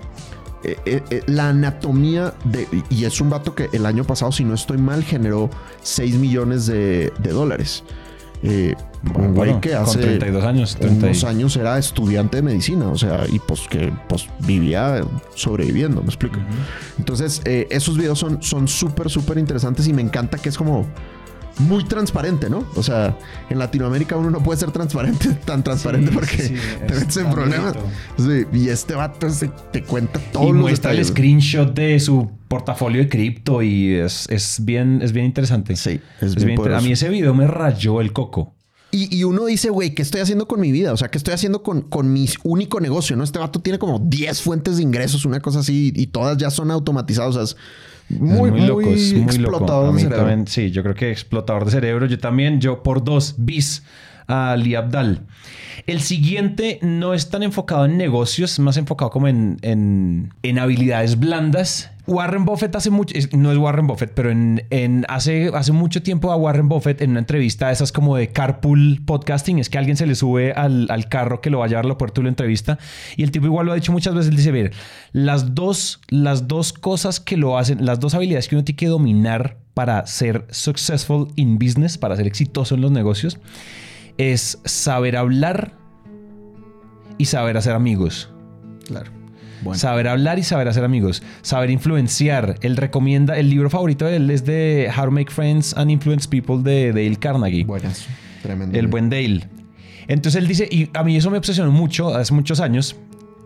[0.64, 2.66] eh, eh, eh, la anatomía de...
[2.90, 5.50] Y es un vato que el año pasado, si no estoy mal, generó
[5.82, 7.84] 6 millones de, de dólares.
[8.42, 8.74] Eh,
[9.16, 12.96] un güey que hace 32 años, 30 y- unos años era estudiante de medicina, o
[12.96, 15.00] sea, y pues que pues vivía
[15.34, 16.38] sobreviviendo, me explico.
[16.98, 20.86] Entonces, eh, esos videos son son súper, súper interesantes y me encanta que es como
[21.58, 22.64] muy transparente, ¿no?
[22.76, 23.16] O sea,
[23.50, 26.54] en Latinoamérica uno no puede ser transparente, tan transparente Sí, porque sí,
[26.86, 27.74] te es metes en problemas.
[28.16, 33.00] Sí, y este vato se- te cuenta todo y muestra el screenshot de su portafolio
[33.02, 35.76] de cripto y es, es bien, es bien interesante.
[35.76, 38.54] Sí, es Es bien bien inter- a mí ese video me rayó el coco.
[38.90, 40.94] Y, y uno dice, güey, ¿qué estoy haciendo con mi vida?
[40.94, 43.16] O sea, ¿qué estoy haciendo con, con mi único negocio?
[43.16, 43.24] ¿No?
[43.24, 46.70] Este vato tiene como 10 fuentes de ingresos, una cosa así, y todas ya son
[46.70, 47.30] automatizadas.
[47.30, 47.56] O sea, es
[48.08, 49.56] muy, muy, loco, es muy loco.
[49.56, 50.18] explotador A de cerebro.
[50.18, 52.06] también, sí, yo creo que explotador de cerebro.
[52.06, 53.82] Yo también, yo por dos bis
[54.28, 55.22] a Ali Abdal.
[55.86, 61.90] El siguiente no es tan enfocado en negocios, más enfocado como en, en, habilidades blandas.
[62.06, 66.30] Warren Buffett hace mucho, no es Warren Buffett, pero en, en hace, hace mucho tiempo
[66.32, 69.96] a Warren Buffett en una entrevista de esas como de carpool podcasting, es que alguien
[69.96, 72.28] se le sube al, al carro que lo va a llevar al aeropuerto y lo
[72.28, 72.78] entrevista.
[73.16, 74.72] Y el tipo igual lo ha dicho muchas veces, él dice, ver,
[75.12, 78.88] las dos, las dos cosas que lo hacen, las dos habilidades que uno tiene que
[78.88, 83.38] dominar para ser successful in business, para ser exitoso en los negocios,
[84.18, 85.72] es saber hablar
[87.16, 88.30] y saber hacer amigos.
[88.86, 89.10] Claro.
[89.62, 89.78] Bueno.
[89.78, 91.22] Saber hablar y saber hacer amigos.
[91.42, 92.56] Saber influenciar.
[92.60, 96.28] Él recomienda, el libro favorito de él es de How to Make Friends and Influence
[96.28, 97.64] People de Dale Carnegie.
[97.64, 98.06] Buenas.
[98.42, 98.78] Tremendo.
[98.78, 99.48] El buen Dale.
[100.06, 102.96] Entonces él dice, y a mí eso me obsesionó mucho hace muchos años.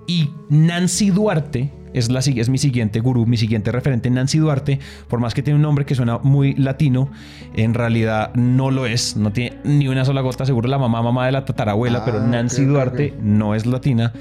[0.06, 4.10] Y Nancy Duarte es, la, es mi siguiente gurú, mi siguiente referente.
[4.10, 4.78] Nancy Duarte,
[5.08, 7.10] por más que tiene un nombre que suena muy latino,
[7.54, 9.16] en realidad no lo es.
[9.16, 12.18] No tiene ni una sola gota, seguro la mamá, mamá de la tatarabuela, Ah, pero
[12.18, 14.12] ok, Nancy Duarte no es latina.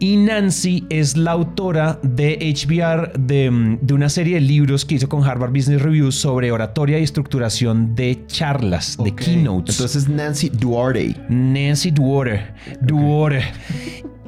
[0.00, 4.96] Y Nancy es la autora de HBR de, mm, de una serie de libros que
[4.96, 9.76] hizo con Harvard Business Review sobre oratoria y estructuración de charlas, de keynotes.
[9.76, 11.14] Entonces Nancy Duarte.
[11.28, 12.42] Nancy Duarte.
[12.80, 13.44] Duarte.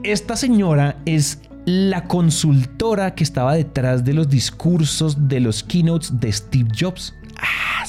[0.03, 6.33] Esta señora es la consultora que estaba detrás de los discursos de los keynotes de
[6.33, 7.13] Steve Jobs.
[7.39, 7.85] Ah,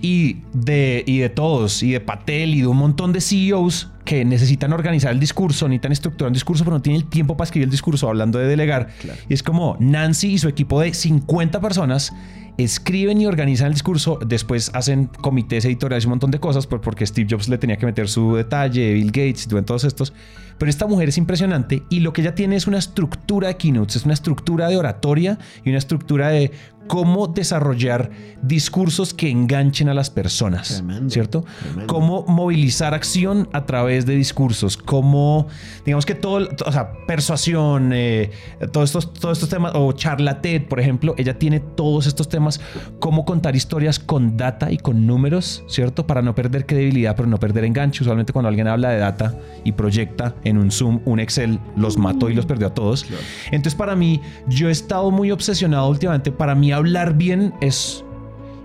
[0.00, 4.24] Y de, y de todos, y de Patel, y de un montón de CEOs que
[4.24, 7.66] necesitan organizar el discurso, necesitan estructurar un discurso, pero no tienen el tiempo para escribir
[7.66, 8.88] el discurso, hablando de delegar.
[9.28, 12.12] Y es como Nancy y su equipo de 50 personas
[12.58, 16.80] escriben y organizan el discurso, después hacen comités editoriales y un montón de cosas, por-
[16.80, 20.12] porque Steve Jobs le tenía que meter su detalle, Bill Gates y todos estos.
[20.58, 23.96] Pero esta mujer es impresionante y lo que ella tiene es una estructura de keynotes,
[23.96, 26.50] es una estructura de oratoria y una estructura de
[26.86, 28.10] cómo desarrollar
[28.42, 31.44] discursos que enganchen a las personas, Tremendo, ¿cierto?
[31.60, 31.86] tremendo.
[31.92, 35.46] Cómo movilizar acción a través de discursos, cómo,
[35.84, 38.30] digamos que todo, o sea, persuasión, eh,
[38.72, 42.60] todos, estos, todos estos temas, o charla TED, por ejemplo, ella tiene todos estos temas,
[42.98, 46.06] cómo contar historias con data y con números, ¿cierto?
[46.06, 48.02] Para no perder credibilidad, pero no perder enganche.
[48.02, 52.30] Usualmente cuando alguien habla de data y proyecta en un Zoom, un Excel, los mató
[52.30, 53.06] y los perdió a todos.
[53.46, 58.04] Entonces para mí, yo he estado muy obsesionado últimamente, para mí hablar bien es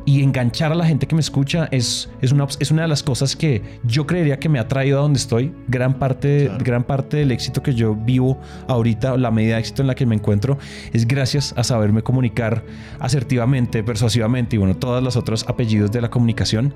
[0.08, 3.02] y enganchar a la gente que me escucha es, es, una, es una de las
[3.02, 5.52] cosas que yo creería que me ha traído a donde estoy.
[5.68, 6.63] Gran parte, Claro.
[6.63, 10.06] gran parte del éxito que yo vivo ahorita, la medida de éxito en la que
[10.06, 10.60] me encuentro,
[10.94, 12.63] es gracias a saberme comunicar
[13.00, 16.74] asertivamente, persuasivamente y bueno, todos los otros apellidos de la comunicación.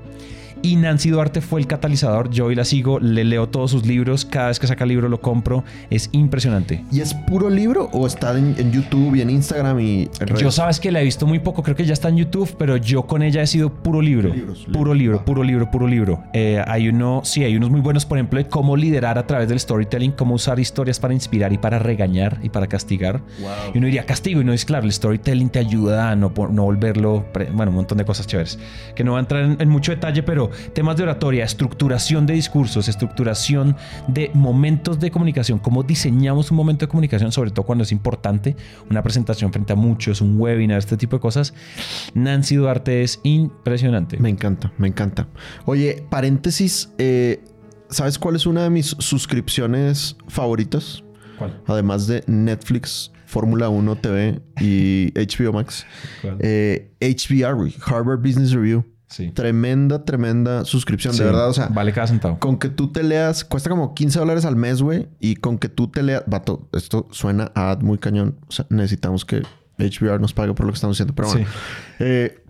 [0.62, 2.30] Y Nancy Duarte fue el catalizador.
[2.30, 4.24] Yo hoy la sigo, le leo todos sus libros.
[4.24, 5.64] Cada vez que saca libro lo compro.
[5.88, 6.84] Es impresionante.
[6.92, 10.36] ¿Y es puro libro o está en, en YouTube y en Instagram y en?
[10.36, 12.76] Yo sabes que la he visto muy poco, creo que ya está en YouTube, pero
[12.76, 14.34] yo con ella he sido puro libro.
[14.34, 14.96] Libros, puro libros.
[14.98, 15.24] libro, Ah.
[15.24, 16.22] puro libro, puro libro.
[16.34, 19.48] Eh, hay uno, sí, hay unos muy buenos, por ejemplo, de cómo liderar a través
[19.48, 23.20] del storytelling, cómo usar historias para inspirar y para regañar y para castigar.
[23.40, 23.50] Wow.
[23.74, 26.64] Y uno diría castigo y no es claro, el storytelling te ayuda a no, no
[26.64, 28.58] volverlo, bueno, un montón de cosas chéveres.
[28.94, 32.34] Que no va a entrar en, en mucho detalle, pero temas de oratoria, estructuración de
[32.34, 33.76] discursos, estructuración
[34.08, 38.56] de momentos de comunicación, cómo diseñamos un momento de comunicación, sobre todo cuando es importante,
[38.90, 41.54] una presentación frente a muchos, un webinar, este tipo de cosas.
[42.14, 44.18] Nancy Duarte es impresionante.
[44.18, 45.28] Me encanta, me encanta.
[45.64, 47.42] Oye, paréntesis, eh,
[47.88, 51.02] ¿sabes cuál es una de mis suscripciones favoritas?
[51.38, 51.60] ¿Cuál?
[51.66, 55.86] Además de Netflix, Fórmula 1 TV y HBO Max.
[56.22, 56.36] ¿Cuál?
[56.40, 58.84] Eh, HBR, Harvard Business Review.
[59.10, 59.30] Sí.
[59.32, 61.12] Tremenda, tremenda suscripción.
[61.12, 62.38] Sí, De verdad, o sea, vale cada centavo.
[62.38, 65.08] con que tú te leas, cuesta como 15 dólares al mes, güey.
[65.18, 68.36] Y con que tú te leas, vato, esto suena a ad muy cañón.
[68.48, 69.42] O sea, necesitamos que
[69.78, 71.14] HBR nos pague por lo que estamos haciendo.
[71.14, 71.52] Pero bueno, Sí.
[71.98, 72.42] eh,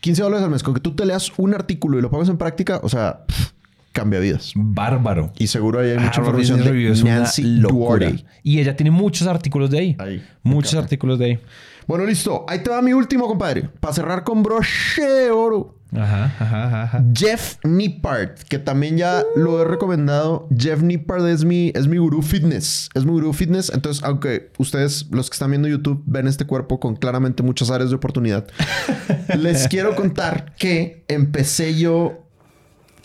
[0.00, 0.62] 15 dólares al mes.
[0.62, 3.52] Con que tú te leas un artículo y lo pongas en práctica, o sea, pff,
[3.92, 4.52] cambia vidas.
[4.56, 5.32] Bárbaro.
[5.38, 7.60] Y seguro ahí hay mucha Harvard información Review es de Nancy.
[7.60, 8.24] Duarte.
[8.42, 9.96] Y ella tiene muchos artículos de ahí.
[10.42, 11.38] Muchos artículos de ahí.
[11.86, 12.44] Bueno, listo.
[12.48, 13.68] Ahí te va mi último, compadre.
[13.80, 15.74] Para cerrar con broche de oro.
[15.96, 17.04] Ajá, ajá, ajá.
[17.14, 20.48] Jeff Nippard, que también ya lo he recomendado.
[20.56, 22.88] Jeff Nippard es mi, es mi gurú fitness.
[22.94, 23.70] Es mi gurú fitness.
[23.72, 27.90] Entonces, aunque ustedes, los que están viendo YouTube, ven este cuerpo con claramente muchas áreas
[27.90, 28.46] de oportunidad,
[29.38, 32.23] les quiero contar que empecé yo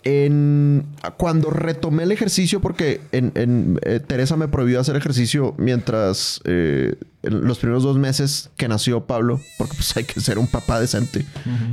[0.03, 0.85] en
[1.17, 6.95] cuando retomé el ejercicio, porque en, en, eh, Teresa me prohibió hacer ejercicio mientras eh,
[7.23, 10.79] en los primeros dos meses que nació Pablo, porque pues hay que ser un papá
[10.79, 11.25] decente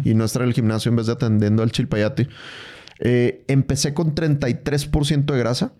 [0.04, 2.28] y no estar en el gimnasio en vez de atendiendo al chilpayate.
[2.98, 5.72] Eh, empecé con 33% de grasa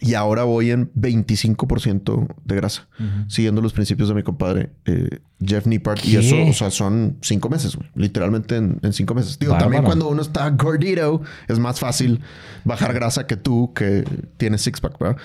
[0.00, 2.88] y ahora voy en 25% de grasa,
[3.28, 5.98] siguiendo los principios de mi compadre eh, Jeff Nippard.
[6.04, 6.18] Y ¿Qué?
[6.18, 7.88] eso, o sea, son cinco meses, güey.
[7.94, 9.38] Literalmente en, en cinco meses.
[9.38, 12.20] Digo, también cuando uno está gordito, es más fácil
[12.64, 14.04] bajar grasa que tú, que
[14.36, 15.16] tienes six-pack, ¿verdad?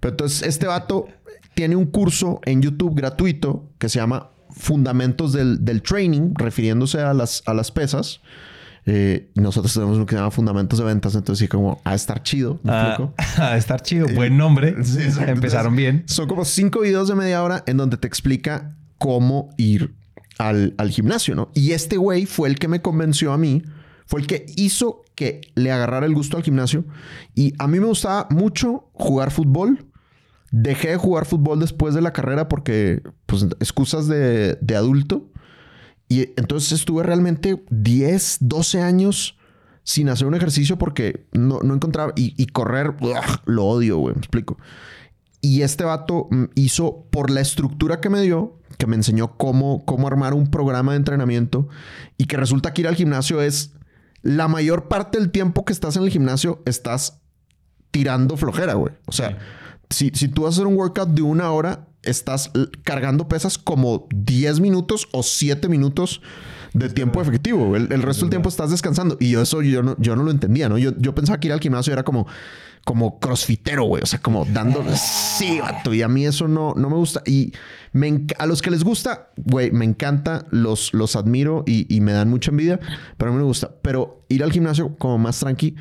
[0.00, 1.08] Pero entonces, este vato
[1.54, 7.14] tiene un curso en YouTube gratuito que se llama Fundamentos del, del Training, refiriéndose a
[7.14, 8.20] las, a las pesas.
[8.88, 12.22] Eh, nosotros tenemos lo que se llama Fundamentos de Ventas, entonces sí, como a estar
[12.22, 14.06] chido, ¿me Ah, a estar chido.
[14.14, 14.76] Buen nombre.
[14.84, 15.00] Sí.
[15.26, 16.04] Empezaron bien.
[16.06, 19.94] Son como cinco videos de media hora en donde te explica cómo ir
[20.38, 21.50] al, al gimnasio, ¿no?
[21.52, 23.64] Y este güey fue el que me convenció a mí,
[24.06, 26.84] fue el que hizo que le agarrara el gusto al gimnasio.
[27.34, 29.86] Y a mí me gustaba mucho jugar fútbol.
[30.52, 35.28] Dejé de jugar fútbol después de la carrera porque, pues, excusas de, de adulto.
[36.08, 39.38] Y entonces estuve realmente 10, 12 años
[39.82, 42.12] sin hacer un ejercicio porque no, no encontraba.
[42.16, 44.58] Y, y correr, ugh, lo odio, güey, me explico.
[45.40, 50.06] Y este vato hizo, por la estructura que me dio, que me enseñó cómo, cómo
[50.06, 51.68] armar un programa de entrenamiento
[52.18, 53.72] y que resulta que ir al gimnasio es
[54.22, 57.20] la mayor parte del tiempo que estás en el gimnasio, estás
[57.92, 58.92] tirando flojera, güey.
[59.06, 59.38] O sea,
[59.88, 62.50] si, si tú vas a hacer un workout de una hora, estás
[62.84, 66.22] cargando pesas como 10 minutos o 7 minutos
[66.72, 67.76] de tiempo efectivo.
[67.76, 69.16] El, el resto del tiempo estás descansando.
[69.20, 70.78] Y yo eso yo no, yo no lo entendía, ¿no?
[70.78, 72.26] Yo, yo pensaba que ir al gimnasio era como,
[72.84, 74.02] como crossfitero, güey.
[74.02, 74.94] O sea, como dándole...
[74.96, 75.94] Sí, vato.
[75.94, 77.22] Y a mí eso no, no me gusta.
[77.26, 77.52] Y
[77.92, 80.46] me a los que les gusta, güey, me encanta.
[80.50, 82.78] Los, los admiro y, y me dan mucha envidia.
[83.16, 83.70] Pero a mí me gusta.
[83.82, 85.76] Pero ir al gimnasio como más tranqui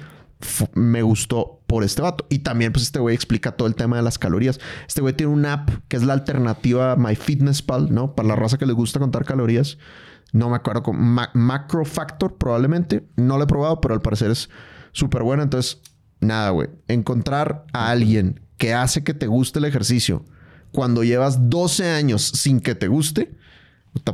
[0.74, 2.26] me gustó por este vato.
[2.30, 4.60] Y también, pues, este güey explica todo el tema de las calorías.
[4.88, 8.16] Este güey tiene una app que es la alternativa a MyFitnessPal, ¿no?
[8.16, 9.78] Para la raza que les gusta contar calorías.
[10.34, 13.08] No me acuerdo con Ma- Macro Factor, probablemente.
[13.16, 14.50] No lo he probado, pero al parecer es
[14.92, 15.44] súper buena.
[15.44, 15.82] Entonces,
[16.20, 16.70] nada, güey.
[16.88, 20.24] Encontrar a alguien que hace que te guste el ejercicio
[20.72, 23.36] cuando llevas 12 años sin que te guste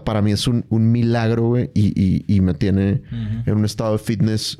[0.04, 3.02] para mí es un, un milagro, güey, y, y- y me tiene
[3.48, 4.60] en un estado de fitness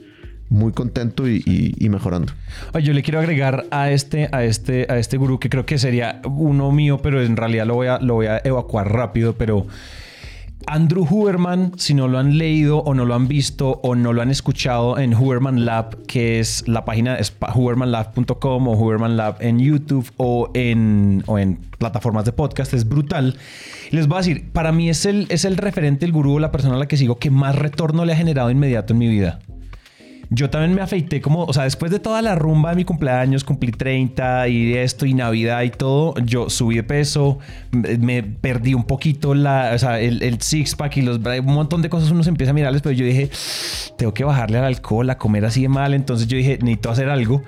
[0.52, 2.34] muy contento y, mejorando.
[2.84, 6.22] Yo le quiero agregar a este, a este, a este gurú que creo que sería
[6.26, 9.66] uno mío, pero en realidad lo voy a, lo voy a evacuar rápido, pero
[10.68, 14.22] Andrew Huberman, si no lo han leído o no lo han visto o no lo
[14.22, 19.60] han escuchado en Huberman Lab, que es la página es hubermanlab.com o Huberman Lab en
[19.60, 23.38] YouTube o en, o en plataformas de podcast, es brutal.
[23.92, 26.76] Les voy a decir, para mí es el, es el referente, el gurú, la persona
[26.76, 29.40] a la que sigo que más retorno le ha generado inmediato en mi vida.
[30.34, 33.44] Yo también me afeité como, o sea, después de toda la rumba de mi cumpleaños,
[33.44, 37.40] cumplí 30 y esto y Navidad y todo, yo subí de peso,
[37.72, 41.82] me perdí un poquito la, o sea, el, el six pack y los un montón
[41.82, 43.30] de cosas uno se empieza a mirarles, pero yo dije,
[43.98, 47.10] tengo que bajarle al alcohol, a comer así de mal, entonces yo dije, necesito hacer
[47.10, 47.44] algo.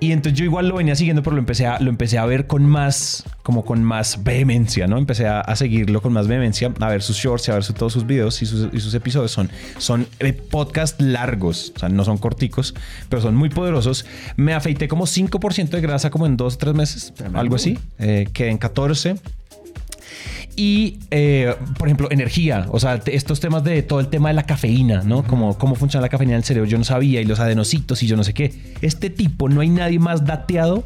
[0.00, 2.46] Y entonces yo igual lo venía siguiendo, pero lo empecé a, lo empecé a ver
[2.46, 4.98] con más, como con más vehemencia, ¿no?
[4.98, 7.72] Empecé a, a seguirlo con más vehemencia, a ver sus shorts y a ver su-
[7.72, 9.30] todos sus videos y sus, y sus episodios.
[9.30, 12.74] Son, son eh, podcasts largos, o sea, no son corticos,
[13.08, 14.04] pero son muy poderosos.
[14.36, 17.78] Me afeité como 5% de grasa como en dos o tres meses, algo así.
[17.98, 19.14] Eh, quedé en 14.
[20.56, 24.44] Y, eh, por ejemplo, energía, o sea, estos temas de todo el tema de la
[24.44, 25.24] cafeína, ¿no?
[25.24, 28.06] Como cómo funciona la cafeína en el cerebro, yo no sabía, y los adenocitos y
[28.06, 28.52] yo no sé qué.
[28.80, 30.84] Este tipo, no hay nadie más dateado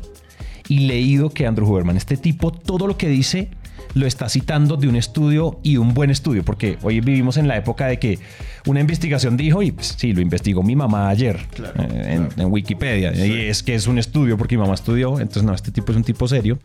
[0.68, 1.96] y leído que Andrew Huberman.
[1.96, 3.50] Este tipo, todo lo que dice
[3.94, 7.57] lo está citando de un estudio y un buen estudio, porque hoy vivimos en la
[7.57, 8.18] época de que
[8.66, 13.14] una investigación dijo, y pues, sí, lo investigó mi mamá ayer eh, en, en Wikipedia,
[13.14, 15.96] y es que es un estudio porque mi mamá estudió, entonces no, este tipo es
[15.96, 16.59] un tipo serio.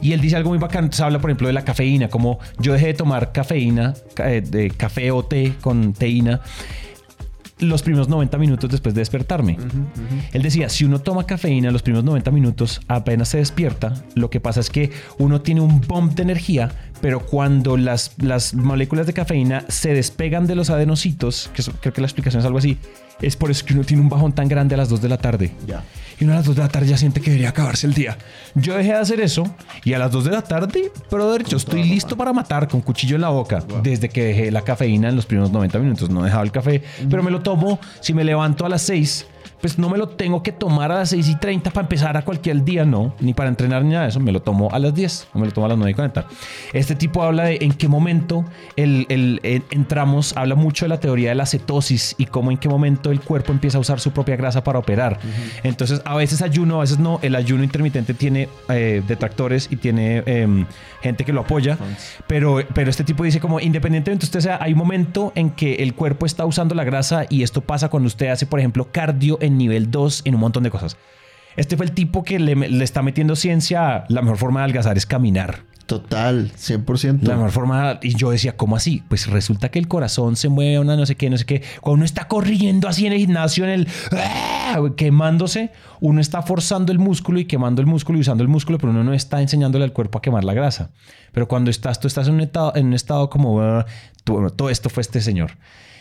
[0.00, 0.84] Y él dice algo muy bacano.
[0.86, 2.08] Entonces habla, por ejemplo, de la cafeína.
[2.08, 6.40] Como yo dejé de tomar cafeína, ca- eh, de café o té con teína,
[7.60, 9.56] los primeros 90 minutos después de despertarme.
[10.32, 14.38] Él decía, si uno toma cafeína los primeros 90 minutos, apenas se despierta, lo que
[14.38, 19.12] pasa es que uno tiene un bump de energía, pero cuando las, las moléculas de
[19.12, 22.78] cafeína se despegan de los adenocitos, que creo que la explicación es algo así,
[23.20, 25.18] es por eso que uno tiene un bajón tan grande a las 2 de la
[25.18, 25.52] tarde.
[25.66, 25.82] Ya.
[26.20, 28.16] Y uno a las 2 de la tarde ya siente que debería acabarse el día.
[28.54, 29.44] Yo dejé de hacer eso
[29.84, 33.16] y a las 2 de la tarde, brother, yo estoy listo para matar con cuchillo
[33.16, 36.10] en la boca desde que dejé la cafeína en los primeros 90 minutos.
[36.10, 37.80] No he dejado el café, pero me lo tomo.
[38.00, 39.26] Si me levanto a las 6,
[39.60, 42.22] pues no me lo tengo que tomar a las 6 y 30 para empezar a
[42.22, 44.20] cualquier día, no, ni para entrenar ni nada de eso.
[44.20, 46.26] Me lo tomo a las 10 o me lo tomo a las 9 y 40.
[46.72, 48.44] Este tipo habla de en qué momento
[48.76, 52.58] el, el- el- entramos, habla mucho de la teoría de la cetosis y cómo en
[52.58, 55.18] qué momento el cuerpo empieza a usar su propia grasa para operar.
[55.62, 57.18] Entonces, a veces ayuno, a veces no.
[57.22, 60.66] El ayuno intermitente tiene eh, detractores y tiene em,
[61.02, 61.76] gente que lo apoya,
[62.26, 65.94] pero, pero este tipo dice como independientemente usted sea, hay un momento en que el
[65.94, 69.47] cuerpo está usando la grasa y esto pasa cuando usted hace, por ejemplo, cardio en
[69.56, 70.96] nivel 2 en un montón de cosas.
[71.56, 74.04] Este fue el tipo que le, le está metiendo ciencia.
[74.08, 75.62] La mejor forma de adelgazar es caminar.
[75.88, 77.22] Total, 100%.
[77.22, 79.02] La mejor forma, y yo decía, ¿cómo así?
[79.08, 81.62] Pues resulta que el corazón se mueve una no sé qué, no sé qué.
[81.80, 84.82] Cuando uno está corriendo así en el gimnasio, en el ¡ah!
[84.98, 88.90] quemándose, uno está forzando el músculo y quemando el músculo y usando el músculo, pero
[88.90, 90.90] uno no está enseñándole al cuerpo a quemar la grasa.
[91.32, 93.86] Pero cuando estás, tú estás en un estado, en un estado como, ah,
[94.24, 95.52] todo esto fue este señor.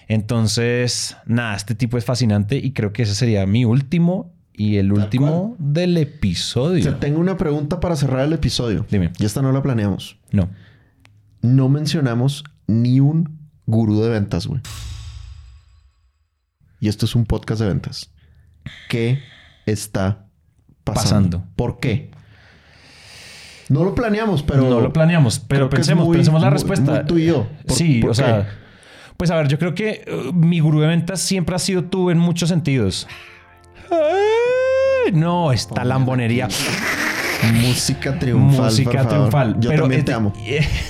[0.07, 4.91] Entonces, nada, este tipo es fascinante y creo que ese sería mi último y el
[4.93, 6.83] último del episodio.
[6.93, 8.85] Te tengo una pregunta para cerrar el episodio.
[8.89, 9.11] Dime.
[9.19, 10.17] Y esta no la planeamos.
[10.31, 10.49] No.
[11.41, 14.61] No mencionamos ni un gurú de ventas, güey.
[16.79, 18.11] Y esto es un podcast de ventas.
[18.89, 19.19] ¿Qué
[19.65, 20.27] está
[20.83, 21.39] pasando?
[21.39, 21.43] Pasando.
[21.55, 22.11] ¿Por qué?
[23.69, 24.69] No lo planeamos, pero...
[24.69, 26.91] no lo planeamos, pero pensemos, muy- pensemos la muy- respuesta.
[26.93, 27.47] muy tú y yo.
[27.67, 28.15] ¿Por- sí, por o qué?
[28.17, 28.49] sea,
[29.17, 32.09] pues a ver, yo creo que uh, mi gurú de ventas siempre ha sido tú
[32.09, 33.07] en muchos sentidos.
[35.13, 36.47] No, esta lambonería.
[37.53, 38.65] Música triunfal.
[38.65, 39.09] Música por favor.
[39.09, 39.59] triunfal.
[39.59, 40.33] Yo Pero también te amo.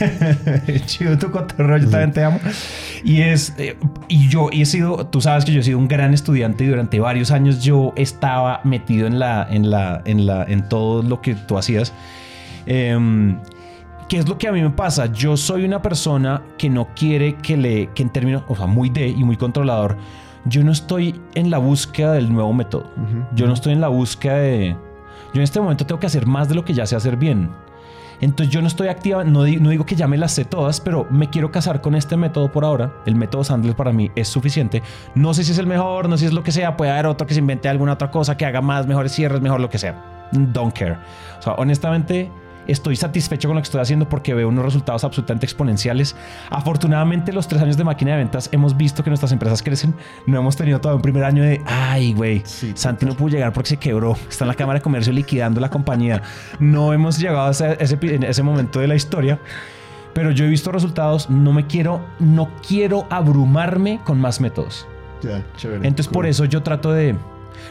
[0.85, 2.39] Chido tu cotorreo, yo también te amo.
[3.03, 3.75] Y es, eh,
[4.07, 6.67] y yo y he sido, tú sabes que yo he sido un gran estudiante y
[6.67, 11.21] durante varios años yo estaba metido en la, en la, en la, en todo lo
[11.21, 11.93] que tú hacías.
[12.65, 13.37] Em,
[14.07, 15.07] ¿Qué es lo que a mí me pasa?
[15.07, 18.89] Yo soy una persona que no quiere que le, que en términos, o sea, muy
[18.89, 19.97] de y muy controlador,
[20.45, 22.89] yo no estoy en la búsqueda del nuevo método.
[23.35, 24.77] Yo no estoy en la búsqueda de...
[25.33, 27.49] Yo en este momento tengo que hacer más de lo que ya sé hacer bien.
[28.21, 30.79] Entonces yo no estoy activa, no, di- no digo que ya me las sé todas,
[30.79, 32.93] pero me quiero casar con este método por ahora.
[33.05, 34.81] El método Sandler para mí es suficiente.
[35.15, 36.77] No sé si es el mejor, no sé si es lo que sea.
[36.77, 39.59] Puede haber otro que se invente alguna otra cosa, que haga más, mejores cierres, mejor
[39.59, 40.29] lo que sea.
[40.31, 40.97] Don't care.
[41.37, 42.31] O sea, honestamente,
[42.67, 46.15] estoy satisfecho con lo que estoy haciendo porque veo unos resultados absolutamente exponenciales.
[46.49, 49.95] Afortunadamente, los tres años de máquina de ventas hemos visto que nuestras empresas crecen.
[50.25, 53.53] No hemos tenido todavía un primer año de, ay, güey, Sí, Santi no pudo llegar
[53.53, 54.17] porque se quebró.
[54.29, 56.21] Está en la Cámara de Comercio liquidando la compañía.
[56.59, 59.39] No hemos llegado a ese, ese, ese momento de la historia.
[60.13, 64.87] Pero yo he visto resultados, no me quiero, no quiero abrumarme con más métodos.
[65.57, 65.87] Chévere.
[65.87, 67.15] Entonces por eso yo trato de...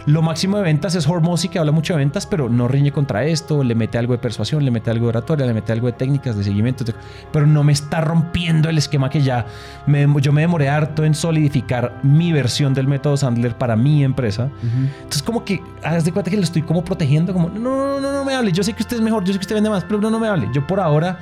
[0.07, 3.25] Lo máximo de ventas es Hormozy, que habla mucho de ventas, pero no riñe contra
[3.25, 5.95] esto, le mete algo de persuasión, le mete algo de oratoria, le mete algo de
[5.95, 6.85] técnicas, de seguimiento,
[7.33, 9.47] pero no me está rompiendo el esquema que ya
[9.87, 14.51] me, yo me demoré harto en solidificar mi versión del método Sandler para mi empresa.
[14.63, 18.13] Entonces como que haz de cuenta que lo estoy como protegiendo, como no, no, no,
[18.13, 19.85] no me hable, yo sé que usted es mejor, yo sé que usted vende más,
[19.85, 20.49] pero no, no me hable.
[20.55, 21.19] Yo por ahora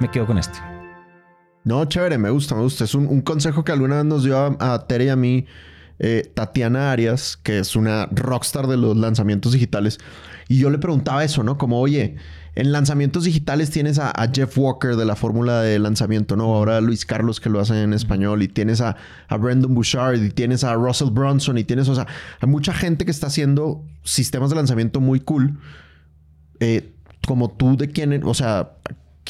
[0.00, 0.58] me quedo con este.
[1.64, 2.84] No, chévere, me gusta, me gusta.
[2.84, 5.46] Es un, un consejo que alguna vez nos dio a, a Tere y a mí
[5.98, 9.98] eh, Tatiana Arias, que es una rockstar de los lanzamientos digitales.
[10.48, 11.58] Y yo le preguntaba eso, ¿no?
[11.58, 12.16] Como, oye,
[12.54, 16.54] en lanzamientos digitales tienes a, Jeff Walker de la fórmula de lanzamiento, ¿no?
[16.56, 18.42] Ahora Luis Carlos que lo hace en español.
[18.42, 18.96] Y tienes a,
[19.28, 22.06] Brandon Bouchard y tienes a Russell Brunson y tienes, o sea,
[22.40, 25.58] hay mucha gente que está haciendo sistemas de lanzamiento muy cool.
[26.60, 26.94] Eh,
[27.26, 28.72] como tú de quién, o sea,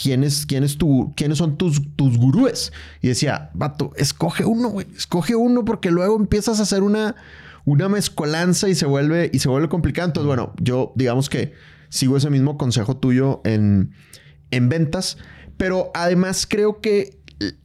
[0.01, 2.73] ¿quiénes, quiénes, tu, quiénes son tus, tus gurúes?
[3.03, 7.17] Y decía, vato, escoge uno, güey, escoge uno porque luego empiezas a hacer una,
[7.65, 10.07] una mezcolanza y se vuelve, y se vuelve complicado.
[10.09, 11.55] Entonces, bueno, yo digamos que
[11.89, 13.93] sigo ese mismo consejo tuyo en,
[14.51, 15.19] en ventas,
[15.57, 17.19] pero además creo que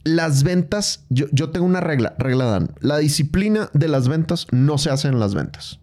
[0.04, 4.78] las ventas, yo, yo tengo una regla, regla Dan, la disciplina de las ventas no
[4.78, 5.80] se hace en las ventas.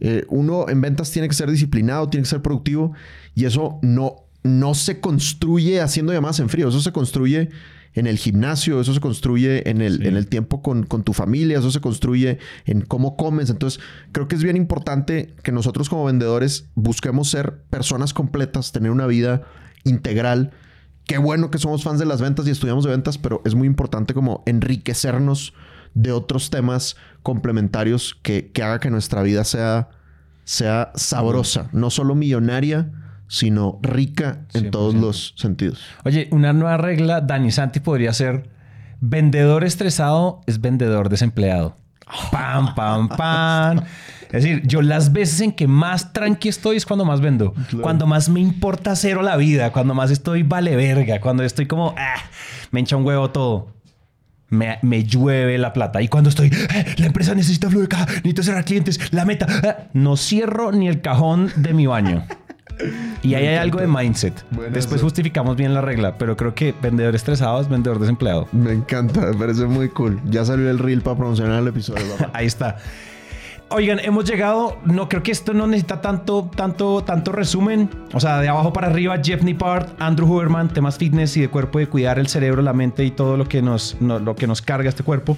[0.00, 2.92] Eh, uno en ventas tiene que ser disciplinado, tiene que ser productivo
[3.34, 7.50] y eso no, no se construye haciendo llamadas en frío, eso se construye
[7.94, 10.06] en el gimnasio, eso se construye en el, Sí.
[10.06, 13.50] en el tiempo con, con tu familia, eso se construye en cómo comes.
[13.50, 13.80] Entonces,
[14.12, 19.06] creo que es bien importante que nosotros como vendedores busquemos ser personas completas, tener una
[19.06, 19.42] vida
[19.84, 20.52] integral.
[21.06, 23.66] Qué bueno que somos fans de las ventas y estudiamos de ventas, pero es muy
[23.66, 25.54] importante como enriquecernos
[25.94, 29.88] de otros temas complementarios que, que haga que nuestra vida sea,
[30.44, 32.92] sea sabrosa, no solo millonaria,
[33.28, 35.00] sino rica en todos 100%.
[35.00, 35.80] los sentidos.
[36.04, 38.50] Oye, una nueva regla, Dani Santi podría ser
[39.00, 41.76] vendedor estresado es vendedor desempleado.
[42.32, 43.80] Pam, pam, pam.
[44.32, 47.54] Es decir, yo las veces en que más tranqui estoy es cuando más vendo.
[47.82, 49.72] Cuando más me importa cero la vida.
[49.72, 51.20] Cuando más estoy vale verga.
[51.20, 52.16] Cuando estoy como, ah,
[52.70, 53.74] me hincha un huevo todo.
[54.50, 56.00] Me, me llueve la plata.
[56.00, 59.46] Y cuando estoy, "Ah, la empresa necesita flujo de caja, necesito cerrar clientes, la meta.
[59.64, 62.24] ah", no cierro ni el cajón de mi baño.
[63.22, 64.44] Y ahí hay algo de mindset.
[64.50, 64.74] Buenazo.
[64.74, 68.48] Después justificamos bien la regla, pero creo que vendedor estresado es vendedor desempleado.
[68.52, 70.20] Me encanta, me parece muy cool.
[70.26, 72.04] Ya salió el reel para promocionar el episodio.
[72.32, 72.76] Ahí está.
[73.70, 74.78] Oigan, hemos llegado.
[74.86, 77.90] No creo que esto no necesita tanto, tanto, tanto resumen.
[78.14, 81.78] O sea, de abajo para arriba, Jeff Nippard, Andrew Huberman, temas fitness y de cuerpo,
[81.78, 84.62] de cuidar el cerebro, la mente y todo lo que nos, no- lo que nos
[84.62, 85.36] carga este cuerpo.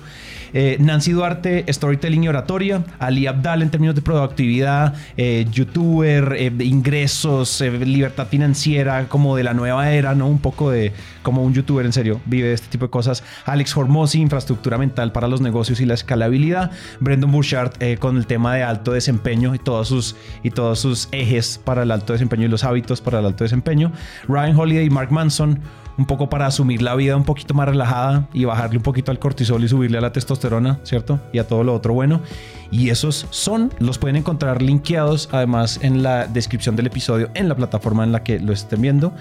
[0.52, 2.84] Eh, Nancy Duarte, storytelling y oratoria.
[3.00, 9.54] Ali Abdal en términos de productividad, eh, youtuber, eh, ingresos, libertad financiera, como de la
[9.54, 10.28] nueva era, ¿no?
[10.28, 10.92] Un poco de
[11.24, 13.24] como un youtuber en serio vive este tipo de cosas.
[13.44, 16.70] Alex Hormozzi, infraestructura mental para los negocios y la escalabilidad.
[17.00, 21.60] Brendan Burchard con el tema de alto desempeño y todos sus y todos sus ejes
[21.64, 23.92] para el alto desempeño y los hábitos para el alto desempeño.
[24.28, 25.60] Ryan Holiday y Mark Manson
[26.00, 29.18] un poco para asumir la vida un poquito más relajada y bajarle un poquito al
[29.18, 31.20] cortisol y subirle a la testosterona, ¿cierto?
[31.32, 32.22] Y a todo lo otro bueno.
[32.70, 37.54] Y esos son, los pueden encontrar linkeados además en la descripción del episodio en la
[37.54, 39.12] plataforma en la que lo estén viendo.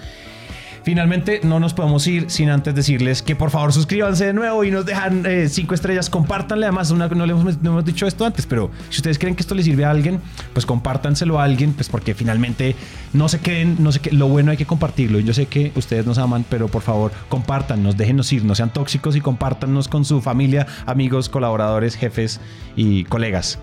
[0.90, 4.72] Finalmente, no nos podemos ir sin antes decirles que por favor suscríbanse de nuevo y
[4.72, 6.66] nos dejan eh, cinco estrellas, compártanle.
[6.66, 9.84] Además, no, le hemos, dicho esto antes, pero si ustedes creen que esto le sirve
[9.84, 10.18] a alguien,
[10.52, 12.74] pues compártanselo a alguien, pues porque finalmente
[13.12, 15.20] no se queden, no sé qué, lo bueno hay que compartirlo.
[15.20, 19.14] Yo sé que ustedes nos aman, pero por favor, compártanos, déjenos ir, no sean tóxicos
[19.14, 22.40] y compártanos con su familia, amigos, colaboradores, jefes
[22.74, 23.60] y colegas.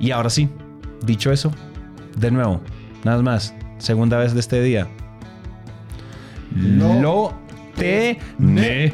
[0.00, 0.48] Y ahora sí,
[1.04, 1.52] dicho eso,
[2.16, 2.62] de nuevo,
[3.04, 4.88] nada más, segunda vez de este día.
[6.54, 7.32] Lo
[7.76, 8.90] tenemos.